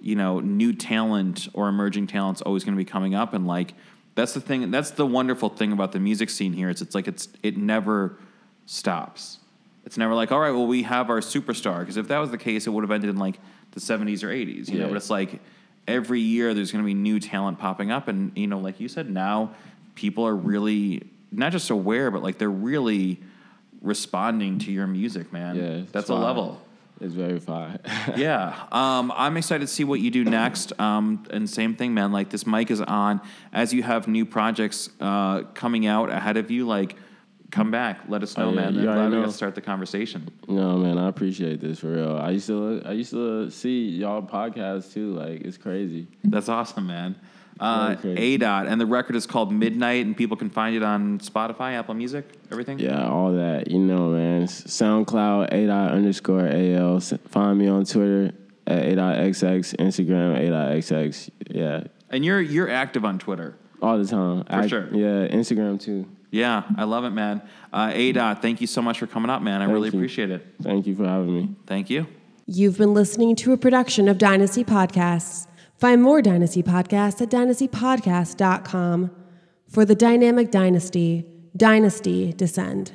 you 0.00 0.14
know 0.14 0.38
new 0.38 0.72
talent 0.72 1.48
or 1.54 1.68
emerging 1.68 2.06
talent's 2.06 2.40
always 2.42 2.64
going 2.64 2.74
to 2.74 2.78
be 2.78 2.88
coming 2.88 3.14
up 3.14 3.34
and 3.34 3.46
like 3.46 3.74
that's 4.18 4.32
the 4.32 4.40
thing 4.40 4.70
that's 4.70 4.90
the 4.90 5.06
wonderful 5.06 5.48
thing 5.48 5.72
about 5.72 5.92
the 5.92 6.00
music 6.00 6.28
scene 6.28 6.52
here 6.52 6.68
is 6.68 6.82
it's 6.82 6.94
like 6.94 7.06
it's 7.06 7.28
it 7.42 7.56
never 7.56 8.18
stops. 8.66 9.38
It's 9.86 9.96
never 9.96 10.12
like 10.12 10.32
all 10.32 10.40
right 10.40 10.50
well 10.50 10.66
we 10.66 10.82
have 10.82 11.08
our 11.08 11.20
superstar 11.20 11.80
because 11.80 11.96
if 11.96 12.08
that 12.08 12.18
was 12.18 12.30
the 12.30 12.38
case 12.38 12.66
it 12.66 12.70
would 12.70 12.82
have 12.82 12.90
ended 12.90 13.10
in 13.10 13.16
like 13.16 13.38
the 13.72 13.80
70s 13.80 14.24
or 14.24 14.28
80s 14.28 14.68
you 14.68 14.80
know? 14.80 14.88
But 14.88 14.96
it's 14.96 15.08
like 15.08 15.40
every 15.86 16.20
year 16.20 16.52
there's 16.52 16.72
going 16.72 16.82
to 16.82 16.86
be 16.86 16.94
new 16.94 17.20
talent 17.20 17.58
popping 17.58 17.90
up 17.90 18.08
and 18.08 18.36
you 18.36 18.48
know 18.48 18.58
like 18.58 18.80
you 18.80 18.88
said 18.88 19.08
now 19.08 19.54
people 19.94 20.26
are 20.26 20.36
really 20.36 21.02
not 21.30 21.52
just 21.52 21.70
aware 21.70 22.10
but 22.10 22.22
like 22.22 22.38
they're 22.38 22.50
really 22.50 23.20
responding 23.80 24.58
to 24.58 24.72
your 24.72 24.88
music 24.88 25.32
man. 25.32 25.54
Yeah, 25.54 25.62
it's 25.62 25.92
that's 25.92 26.08
a 26.08 26.14
level 26.14 26.60
It's 27.00 27.14
very 27.14 27.38
fire. 27.40 27.78
yeah 28.16 28.54
um, 28.72 29.12
i'm 29.14 29.36
excited 29.36 29.66
to 29.66 29.72
see 29.72 29.84
what 29.84 30.00
you 30.00 30.10
do 30.10 30.24
next 30.24 30.72
um, 30.80 31.24
and 31.30 31.48
same 31.48 31.74
thing 31.76 31.94
man 31.94 32.12
like 32.12 32.30
this 32.30 32.46
mic 32.46 32.70
is 32.70 32.80
on 32.80 33.20
as 33.52 33.72
you 33.72 33.82
have 33.82 34.08
new 34.08 34.24
projects 34.26 34.90
uh, 35.00 35.42
coming 35.54 35.86
out 35.86 36.10
ahead 36.10 36.36
of 36.36 36.50
you 36.50 36.66
like 36.66 36.96
come 37.50 37.70
back 37.70 38.00
let 38.08 38.22
us 38.22 38.36
know 38.36 38.46
Oh, 38.48 38.50
yeah, 38.50 38.56
man 38.56 38.66
i'm 38.68 38.74
glad 38.74 38.88
already 38.88 39.08
we 39.10 39.14
got 39.16 39.20
know. 39.20 39.26
to 39.26 39.32
start 39.32 39.54
the 39.54 39.60
conversation 39.60 40.28
no, 40.48 40.78
man, 40.78 40.96
I 40.98 41.08
appreciate 41.08 41.60
this 41.60 41.78
for 41.80 41.88
real. 41.92 42.16
I 42.16 42.30
used 42.30 42.46
to 42.46 42.82
I 42.86 42.92
used 42.92 43.10
to 43.10 43.50
see 43.50 43.88
y'all 43.90 44.22
podcasts 44.22 44.92
too. 44.94 45.12
Like 45.12 45.42
it's 45.42 45.58
crazy. 45.58 46.06
that's 46.24 46.48
awesome 46.48 46.86
man 46.86 47.14
uh, 47.60 47.96
Very 48.00 48.16
a 48.34 48.36
dot 48.38 48.66
and 48.66 48.80
the 48.80 48.86
record 48.86 49.16
is 49.16 49.26
called 49.26 49.52
midnight 49.52 50.04
and 50.06 50.16
people 50.16 50.36
can 50.36 50.50
find 50.50 50.76
it 50.76 50.82
on 50.82 51.18
spotify 51.18 51.74
apple 51.78 51.94
music 51.94 52.24
everything 52.52 52.78
Yeah, 52.78 53.08
all 53.08 53.32
that. 53.32 53.70
You 53.70 53.78
know, 53.78 54.10
man. 54.10 54.46
SoundCloud 54.46 55.52
a 55.52 55.66
dot 55.66 55.92
underscore 55.92 56.46
al. 56.46 57.00
Find 57.00 57.58
me 57.58 57.68
on 57.68 57.84
Twitter 57.84 58.32
at 58.66 58.84
a 58.84 58.94
dot 58.96 59.16
xx. 59.16 59.74
Instagram 59.76 60.36
a 60.38 60.50
dot 60.50 60.70
xx. 60.72 61.30
Yeah, 61.50 61.84
and 62.10 62.24
you're 62.24 62.40
you're 62.40 62.70
active 62.70 63.04
on 63.04 63.18
twitter 63.18 63.56
all 63.82 63.98
the 63.98 64.06
time. 64.06 64.44
For 64.44 64.68
sure. 64.68 64.88
Yeah, 64.94 65.28
Instagram 65.28 65.80
too. 65.80 66.06
Yeah, 66.30 66.64
I 66.76 66.84
love 66.84 67.04
it, 67.04 67.10
man. 67.10 67.40
Uh, 67.72 67.90
A 67.94 68.12
Dot, 68.12 68.42
thank 68.42 68.60
you 68.60 68.66
so 68.66 68.82
much 68.82 68.98
for 68.98 69.06
coming 69.06 69.30
up, 69.30 69.40
man. 69.40 69.62
I 69.62 69.64
Thank 69.64 69.72
really 69.72 69.88
you. 69.88 69.98
appreciate 69.98 70.30
it. 70.30 70.46
Thank 70.62 70.86
you 70.86 70.94
for 70.94 71.04
having 71.06 71.34
me. 71.34 71.56
Thank 71.66 71.88
you. 71.88 72.06
You've 72.44 72.76
been 72.76 72.92
listening 72.92 73.34
to 73.36 73.52
a 73.54 73.56
production 73.56 74.08
of 74.08 74.18
Dynasty 74.18 74.62
Podcasts. 74.62 75.46
Find 75.78 76.02
more 76.02 76.20
Dynasty 76.20 76.62
Podcasts 76.62 77.22
at 77.22 77.30
dynastypodcast.com. 77.30 79.10
For 79.68 79.84
the 79.84 79.94
dynamic 79.94 80.50
dynasty, 80.50 81.24
Dynasty 81.56 82.32
Descend. 82.32 82.92